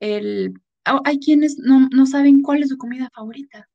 [0.00, 3.67] El, ah, hay quienes no, no saben cuál es su comida favorita.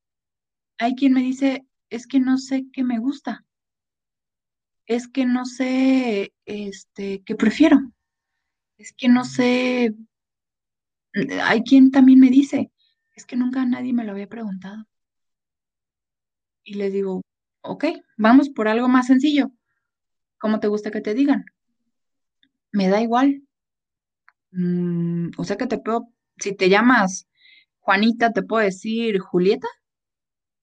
[0.84, 3.46] Hay quien me dice, es que no sé qué me gusta,
[4.84, 7.80] es que no sé, este, qué prefiero,
[8.76, 9.94] es que no sé,
[11.42, 12.70] hay quien también me dice,
[13.16, 14.84] es que nunca nadie me lo había preguntado.
[16.64, 17.22] Y les digo,
[17.62, 17.86] ok,
[18.18, 19.52] vamos por algo más sencillo.
[20.38, 21.46] ¿Cómo te gusta que te digan?
[22.72, 23.42] Me da igual.
[24.50, 27.26] Mm, o sea que te puedo, si te llamas
[27.78, 29.68] Juanita, te puedo decir Julieta,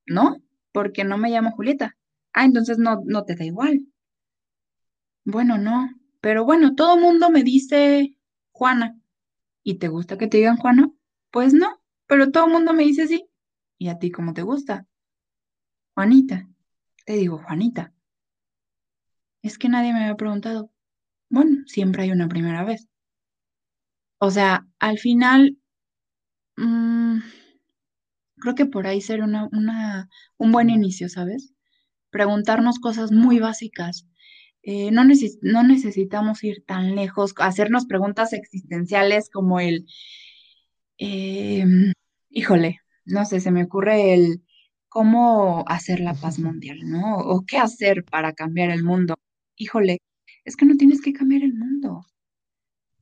[0.06, 0.38] ¿no?
[0.72, 1.98] Porque no me llamo Julieta.
[2.34, 3.82] Ah, entonces no, no te da igual.
[5.26, 5.90] Bueno, no.
[6.22, 8.18] Pero bueno, todo el mundo me dice
[8.52, 9.00] Juana.
[9.64, 10.92] ¿Y te gusta que te digan Juana?
[11.32, 13.28] Pues no, pero todo el mundo me dice sí.
[13.78, 14.88] ¿Y a ti cómo te gusta?
[15.96, 16.48] Juanita.
[17.06, 17.94] Te digo Juanita.
[19.42, 20.72] Es que nadie me había preguntado.
[21.30, 22.88] Bueno, siempre hay una primera vez.
[24.20, 25.58] O sea, al final,
[26.58, 27.20] mm,
[28.42, 31.54] creo que por ahí sería una, una, un buen inicio, ¿sabes?
[32.12, 34.08] Preguntarnos cosas muy básicas.
[34.64, 39.88] Eh, no, neces- no necesitamos ir tan lejos, hacernos preguntas existenciales como el,
[40.98, 41.66] eh,
[42.30, 44.44] híjole, no sé, se me ocurre el
[44.90, 47.18] cómo hacer la paz mundial, ¿no?
[47.20, 49.16] O qué hacer para cambiar el mundo.
[49.56, 50.00] Híjole,
[50.46, 52.06] es que no tienes que cambiar el mundo.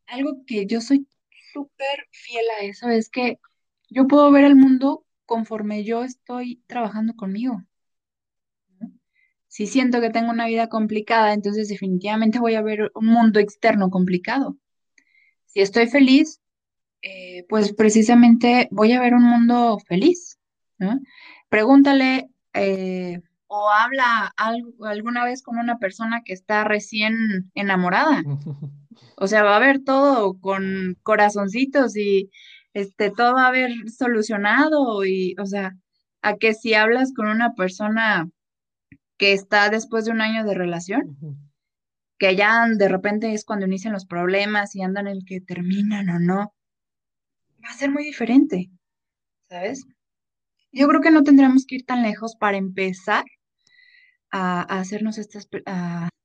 [0.07, 1.07] Algo que yo soy
[1.53, 3.39] súper fiel a eso es que
[3.89, 7.63] yo puedo ver el mundo conforme yo estoy trabajando conmigo.
[9.47, 13.91] Si siento que tengo una vida complicada, entonces definitivamente voy a ver un mundo externo
[13.91, 14.57] complicado.
[15.45, 16.41] Si estoy feliz,
[17.03, 20.39] eh, pues precisamente voy a ver un mundo feliz.
[20.79, 20.99] ¿no?
[21.47, 24.33] Pregúntale eh, o habla
[24.79, 28.23] alguna vez con una persona que está recién enamorada.
[29.15, 32.31] O sea, va a ver todo con corazoncitos y
[32.73, 35.75] este, todo va a haber solucionado y, o sea,
[36.21, 38.29] a que si hablas con una persona
[39.17, 41.17] que está después de un año de relación,
[42.17, 46.19] que ya de repente es cuando inician los problemas y andan el que terminan o
[46.19, 46.53] no,
[47.63, 48.69] va a ser muy diferente,
[49.49, 49.85] ¿sabes?
[50.71, 53.25] Yo creo que no tendríamos que ir tan lejos para empezar
[54.31, 55.49] a, hacernos estas,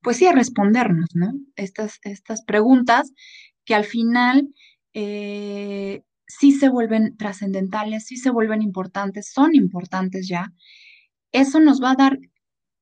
[0.02, 1.32] pues sí, a respondernos, ¿no?
[1.56, 3.12] Estas, estas preguntas
[3.64, 4.48] que al final
[4.92, 6.02] eh,
[6.38, 10.52] sí se vuelven trascendentales, sí se vuelven importantes, son importantes ya.
[11.32, 12.18] Eso nos va a dar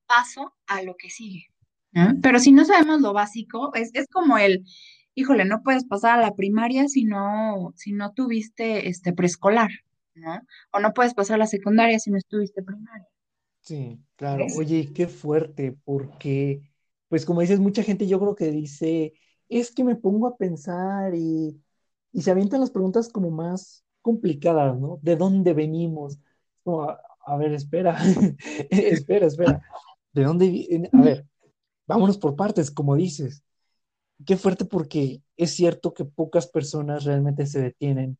[0.05, 1.47] paso a lo que sigue.
[2.23, 4.65] Pero si no sabemos lo básico, es, es como el,
[5.13, 9.69] híjole, no puedes pasar a la primaria si no, si no tuviste este preescolar,
[10.15, 10.41] ¿no?
[10.71, 13.07] O no puedes pasar a la secundaria si no estuviste primaria.
[13.61, 14.45] Sí, claro.
[14.57, 16.61] Oye, qué fuerte, porque,
[17.09, 19.13] pues como dices, mucha gente yo creo que dice,
[19.47, 21.62] es que me pongo a pensar y,
[22.13, 24.99] y se avientan las preguntas como más complicadas, ¿no?
[25.01, 26.19] ¿De dónde venimos?
[26.63, 27.97] Como, a, ver, espera,
[28.69, 29.61] espera, espera.
[30.13, 30.89] ¿De dónde?
[30.93, 31.25] A ver,
[31.87, 33.43] vámonos por partes, como dices
[34.25, 38.17] qué fuerte porque es cierto que pocas personas realmente se detienen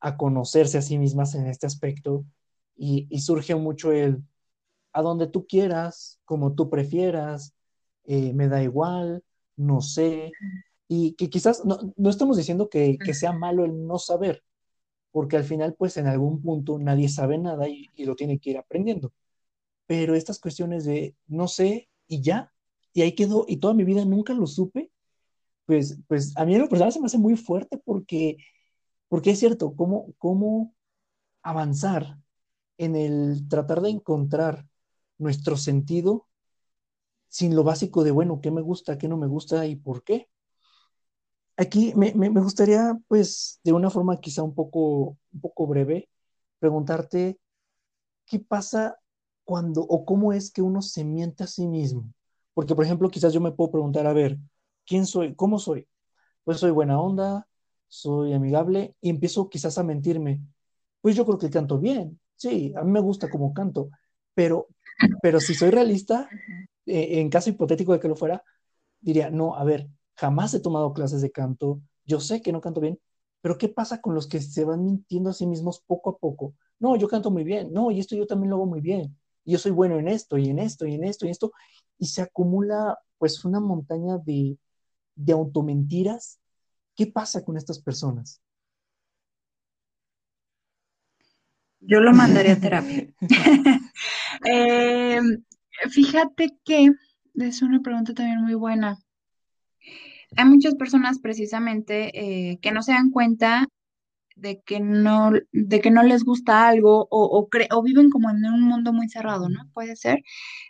[0.00, 2.24] a conocerse a sí mismas en este aspecto
[2.76, 4.22] y, surge mucho el
[4.92, 7.54] a donde tú quieras, como tú prefieras,
[8.04, 9.22] eh, me da igual,
[9.56, 10.32] no sé,
[10.92, 11.78] y que quizás no,
[12.10, 14.42] estamos diciendo que, sea malo el no saber,
[15.12, 18.50] porque al final pues en algún punto nadie sabe nada y, y lo tiene que
[18.50, 19.12] ir aprendiendo,
[19.86, 22.52] pero estas cuestiones de no sé y ya,
[22.92, 24.90] y ahí quedó, y toda mi vida nunca lo supe,
[25.64, 28.38] pues, pues a mí en lo personal se me hace muy fuerte porque,
[29.06, 30.74] porque es cierto, cómo, cómo
[31.42, 32.18] avanzar
[32.78, 34.66] en el tratar de encontrar
[35.18, 36.26] nuestro sentido
[37.28, 40.28] sin lo básico de, bueno, qué me gusta, qué no me gusta y por qué.
[41.60, 46.08] Aquí me, me, gustaría, pues, de una forma quizá un poco, un poco breve,
[46.58, 47.38] preguntarte
[48.26, 48.98] qué pasa
[49.44, 52.06] cuando o cómo es que uno se miente a sí mismo.
[52.54, 54.38] Porque, por ejemplo, quizás yo me puedo preguntar, a ver,
[54.86, 55.36] ¿Quién soy?
[55.36, 55.86] ¿Cómo soy?
[56.44, 57.46] Pues soy buena onda,
[57.88, 60.40] soy amigable y empiezo quizás a mentirme.
[61.00, 62.20] Pues yo creo que canto bien.
[62.36, 63.90] Sí, a mí me gusta como canto,
[64.34, 64.66] pero,
[65.22, 66.28] pero si soy realista,
[66.86, 68.42] eh, en caso hipotético de que lo fuera,
[69.00, 69.88] diría, no, a ver,
[70.20, 72.98] jamás he tomado clases de canto, yo sé que no canto bien,
[73.40, 76.54] pero ¿qué pasa con los que se van mintiendo a sí mismos poco a poco?
[76.78, 79.16] No, yo canto muy bien, no, y esto yo también lo hago muy bien,
[79.46, 81.52] yo soy bueno en esto, y en esto, y en esto, y en esto,
[81.98, 84.58] y se acumula pues una montaña de,
[85.14, 86.38] de automentiras,
[86.94, 88.42] ¿qué pasa con estas personas?
[91.80, 93.08] Yo lo mandaría a terapia.
[94.44, 95.20] Eh,
[95.90, 96.90] fíjate que
[97.34, 98.98] es una pregunta también muy buena.
[100.36, 102.10] Hay muchas personas precisamente
[102.52, 103.66] eh, que no se dan cuenta
[104.36, 108.62] de que no, de que no les gusta algo o, o, viven como en un
[108.62, 109.70] mundo muy cerrado, ¿no?
[109.74, 110.22] Puede ser.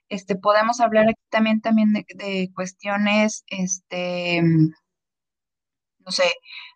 [0.09, 6.25] Este, podemos hablar aquí también, también de, cuestiones, este, no sé,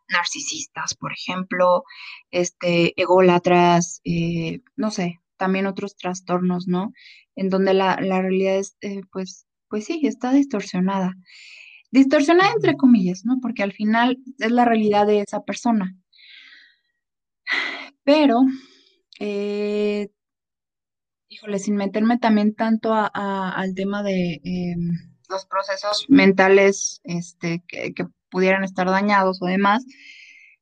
[0.09, 1.85] narcisistas, por ejemplo,
[2.31, 6.93] este, ególatras, eh, no sé, también otros trastornos, ¿no?
[7.37, 11.15] En donde la, realidad es, eh, pues, pues sí, está distorsionada.
[11.95, 13.39] Distorsionada entre comillas, ¿no?
[13.41, 15.97] Porque al final es la realidad de esa persona.
[18.03, 18.41] Pero
[19.21, 20.09] eh,
[21.29, 24.91] híjole, sin meterme también tanto al tema de em,
[25.29, 27.95] los procesos mentales este, que,
[28.29, 29.85] pudieran estar dañados o demás,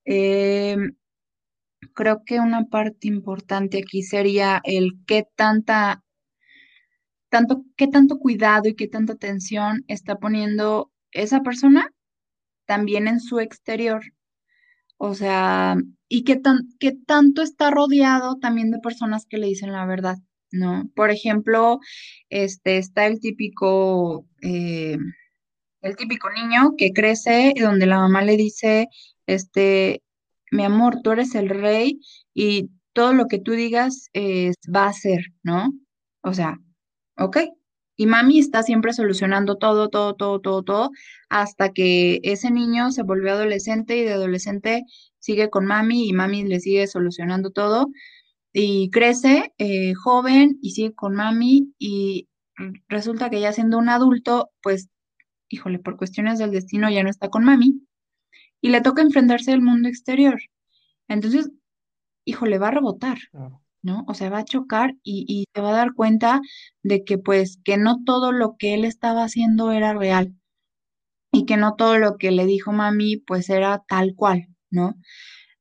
[0.04, 0.94] em,
[1.94, 6.04] creo que una parte importante aquí sería el qué tanta,
[7.30, 11.90] tanto, qué tanto cuidado y qué tanta atención está poniendo esa persona
[12.66, 14.02] también en su exterior.
[14.96, 15.76] O sea,
[16.08, 16.68] y qué, tan,
[17.06, 20.18] tanto está rodeado también de personas que le dicen la verdad.
[20.52, 20.88] ¿no?
[20.94, 21.80] Por ejemplo,
[22.28, 24.98] este, está el típico, eh,
[25.80, 28.88] el típico niño que crece donde la mamá le dice,
[29.26, 30.02] este,
[30.50, 32.00] mi amor, tú eres el rey
[32.34, 35.72] y todo lo que tú digas va a ser, ¿no?
[36.22, 36.58] O sea,
[37.16, 37.38] ok.
[37.96, 40.90] Y mami está siempre solucionando todo, todo, todo, todo, todo,
[41.28, 44.84] hasta que ese niño se volvió adolescente y de adolescente
[45.18, 47.88] sigue con mami y mami le sigue solucionando todo
[48.52, 52.28] y crece eh, joven y sigue con mami y
[52.88, 54.88] resulta que ya siendo un adulto, pues,
[55.48, 57.82] híjole, por cuestiones del destino ya no está con mami
[58.60, 60.40] y le toca enfrentarse al mundo exterior.
[61.08, 61.50] Entonces,
[62.24, 63.18] híjole, va a rebotar,
[63.82, 64.04] ¿no?
[64.08, 66.40] O sea, va a chocar y, y se va a dar cuenta
[66.82, 70.34] de que pues que no todo lo que él estaba haciendo era real
[71.32, 74.94] y que no todo lo que le dijo mami pues era tal cual, ¿no?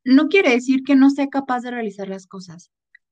[0.04, 2.72] No quiere decir que no sea capaz de realizar las cosas,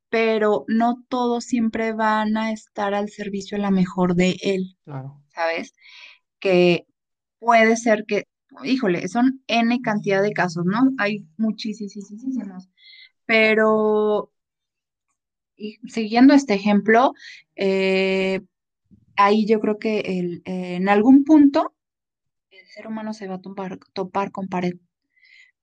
[0.10, 5.22] pero no todos siempre van a estar al servicio a la mejor de él, Claro.
[5.34, 5.74] ¿sabes?
[6.39, 6.86] Que
[7.39, 8.26] puede ser que,
[8.64, 10.91] híjole, son N cantidad de casos, ¿no?
[10.97, 12.70] Hay muchísimos,
[13.26, 14.32] pero
[15.60, 17.14] y siguiendo este ejemplo,
[17.57, 18.41] eh,
[19.18, 21.74] ahí yo creo que el, en algún punto
[22.51, 24.74] el ser humano se va a topar, topar con pared,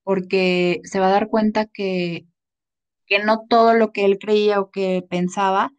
[0.02, 2.26] porque se va a dar cuenta que,
[3.06, 5.72] que no todo lo que él creía o que pensaba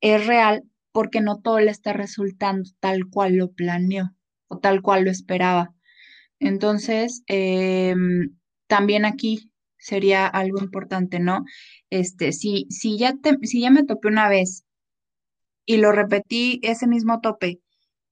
[0.00, 4.10] es real, porque no todo le está resultando tal cual lo planeó
[4.48, 5.74] o tal cual lo esperaba.
[6.40, 8.36] Entonces, em,
[8.68, 11.44] también aquí sería algo importante, ¿no?
[11.90, 14.64] Este, si, si ya si ya me topé una vez
[15.66, 17.60] y lo repetí ese mismo tope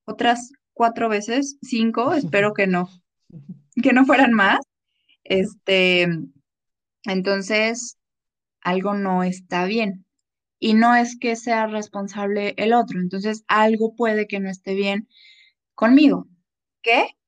[0.04, 2.88] otras cuatro veces, cinco, espero que no,
[3.82, 4.60] que no fueran más.
[5.22, 6.08] Este,
[7.04, 7.98] entonces,
[8.62, 10.06] algo no está bien.
[10.58, 15.08] Y no es que sea responsable el otro, entonces algo puede que no esté bien
[15.74, 16.26] conmigo.
[16.82, 17.18] ¿Qué?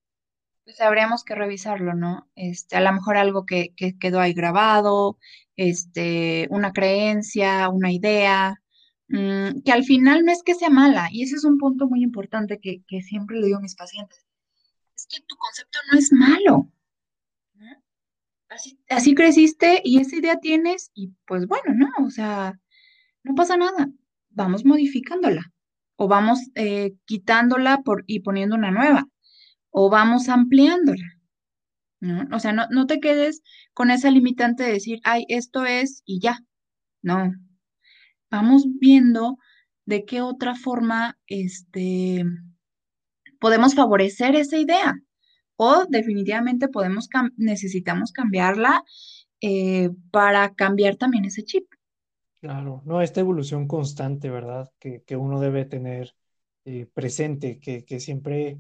[0.71, 2.29] pues habríamos que revisarlo, ¿no?
[2.37, 5.19] Este, a lo mejor algo que, que quedó ahí grabado,
[5.61, 8.63] este, una creencia, una idea,
[9.09, 12.03] mm, que al final no es que sea mala, y ese es un punto muy
[12.03, 14.25] importante que, que siempre le digo a mis pacientes,
[14.97, 16.73] es que tu concepto no es malo.
[18.89, 22.07] así creciste y esa idea tienes, y pues bueno, ¿no?
[22.07, 22.59] O sea,
[23.23, 23.91] no pasa nada,
[24.31, 25.53] vamos modificándola
[25.97, 29.07] o vamos eh, quitándola por, y poniendo una nueva
[29.71, 31.20] o vamos ampliándola.
[32.01, 32.27] ¿No?
[32.35, 33.43] O sea, no, no te quedes
[33.75, 36.41] con esa limitante de decir, ay, esto es y ya.
[37.03, 37.33] No.
[38.31, 39.39] Vamos viendo
[39.85, 42.25] de qué otra forma este,
[43.39, 44.95] podemos favorecer esa idea.
[45.57, 48.83] O definitivamente podemos necesitamos cambiarla
[49.43, 51.67] eh, para cambiar también ese chip.
[52.41, 54.71] Claro, no, esta evolución constante, ¿verdad?
[54.79, 56.15] Que, que uno debe tener
[56.65, 58.59] eh, presente, que, que siempre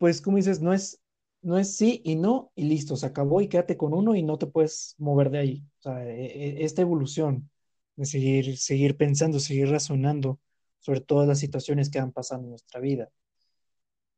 [0.00, 0.98] pues como dices, no es,
[1.42, 4.38] no es sí y no y listo, se acabó y quédate con uno y no
[4.38, 5.64] te puedes mover de ahí.
[5.78, 7.50] O sea, e, e, esta evolución
[7.96, 10.40] de seguir, seguir pensando, seguir razonando
[10.80, 13.10] sobre todas las situaciones que han pasado en nuestra vida.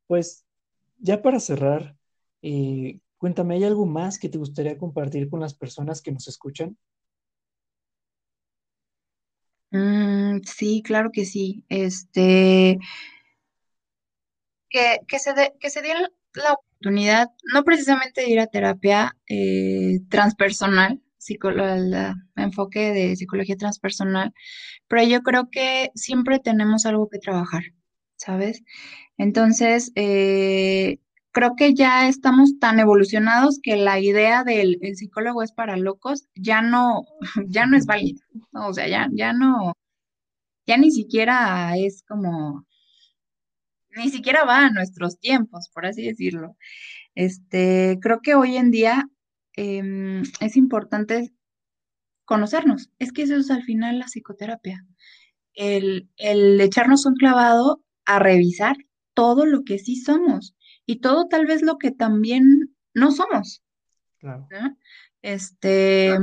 [0.06, 0.44] Pues
[0.98, 1.96] ya para cerrar,
[2.42, 6.76] eh, cuéntame, ¿hay algo más que te gustaría compartir con las personas que nos escuchan?
[9.70, 11.64] Mm, sí, claro que sí.
[11.68, 12.78] Este,
[14.68, 15.94] que, se, de, que se dio
[16.34, 21.94] la oportunidad, no precisamente de ir a terapia eh, transpersonal, el
[22.36, 24.34] enfoque de psicología transpersonal,
[24.88, 27.62] pero yo creo que siempre tenemos algo que trabajar,
[28.16, 28.64] ¿sabes?
[29.16, 30.98] Entonces, eh,
[31.30, 36.62] creo que ya estamos tan evolucionados que la idea del psicólogo es para locos ya
[36.62, 37.04] no,
[37.48, 38.20] ya no es válida,
[38.52, 39.72] o sea, ya, ya no,
[40.66, 42.66] ya ni siquiera es como
[43.96, 46.56] ni siquiera va a nuestros tiempos, por así decirlo.
[47.14, 49.08] Este, creo que hoy en día
[49.54, 51.32] em, es importante
[52.24, 52.90] conocernos.
[52.98, 54.84] Es que eso es al final la psicoterapia.
[55.54, 58.76] El, echarnos un clavado a revisar
[59.14, 63.62] todo lo que sí somos y todo tal vez lo que también no somos.
[64.18, 64.48] Claro.
[65.20, 66.16] Este,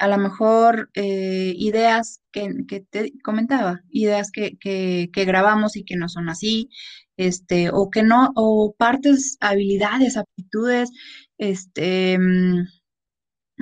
[0.00, 2.48] a lo mejor eh, ideas que,
[2.90, 6.70] te comentaba, ideas que, grabamos y que no son así,
[7.18, 10.90] este, o que no, o partes, habilidades, aptitudes,
[11.38, 12.64] este, mm,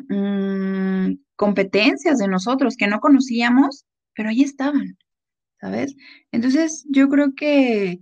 [0.09, 3.85] mm, competencias de nosotros que no conocíamos,
[4.15, 4.97] pero ahí estaban,
[5.61, 5.97] ¿sabes?
[6.33, 8.01] Entonces, yo creo que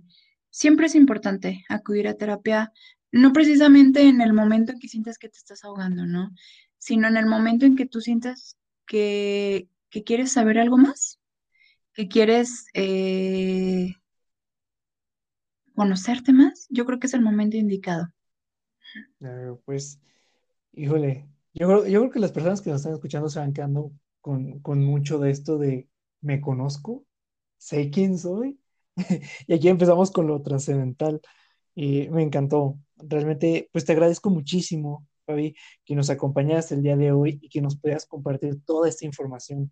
[0.51, 2.71] siempre es importante acudir a terapia,
[3.11, 6.31] no precisamente en el momento en que sientes que te estás ahogando, ¿no?
[6.77, 9.67] Sino en el momento en que tú sientas que,
[10.05, 11.19] quieres saber algo más,
[11.93, 13.93] que quieres eh,
[15.73, 18.07] conocerte más, yo creo que es el momento indicado.
[19.65, 19.99] pues,
[20.73, 23.91] híjole, yo creo, yo creo que las personas que nos están escuchando se van quedando
[24.21, 25.89] con, con mucho de esto de
[26.21, 27.05] me conozco,
[27.57, 28.59] sé quién soy,
[29.47, 31.21] y aquí empezamos con lo trascendental.
[31.75, 32.79] Y me encantó.
[32.97, 35.55] Realmente, pues te agradezco muchísimo Fabi,
[35.85, 39.71] que nos acompañaste el día de hoy y que nos puedas compartir toda esta información.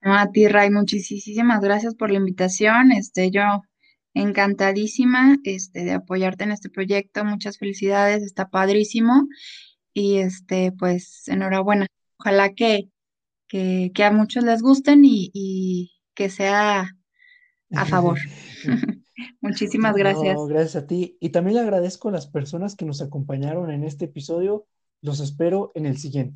[0.00, 2.92] A ti, Ray, muchísimas gracias por la invitación.
[2.92, 3.62] Este, yo
[4.14, 7.24] encantadísima, este, de apoyarte en este proyecto.
[7.24, 9.26] Muchas felicidades, está padrísimo.
[9.92, 11.88] Y este, pues, enhorabuena.
[12.18, 12.88] Ojalá que,
[13.48, 16.88] que, que a muchos les gusten y, y que sea
[17.72, 18.18] a favor.
[19.40, 20.46] Muchísimas No, gracias.
[20.46, 21.16] gracias a ti.
[21.20, 24.66] Y también le agradezco a las personas que nos acompañaron en este episodio.
[25.02, 26.34] Los espero en el siguiente.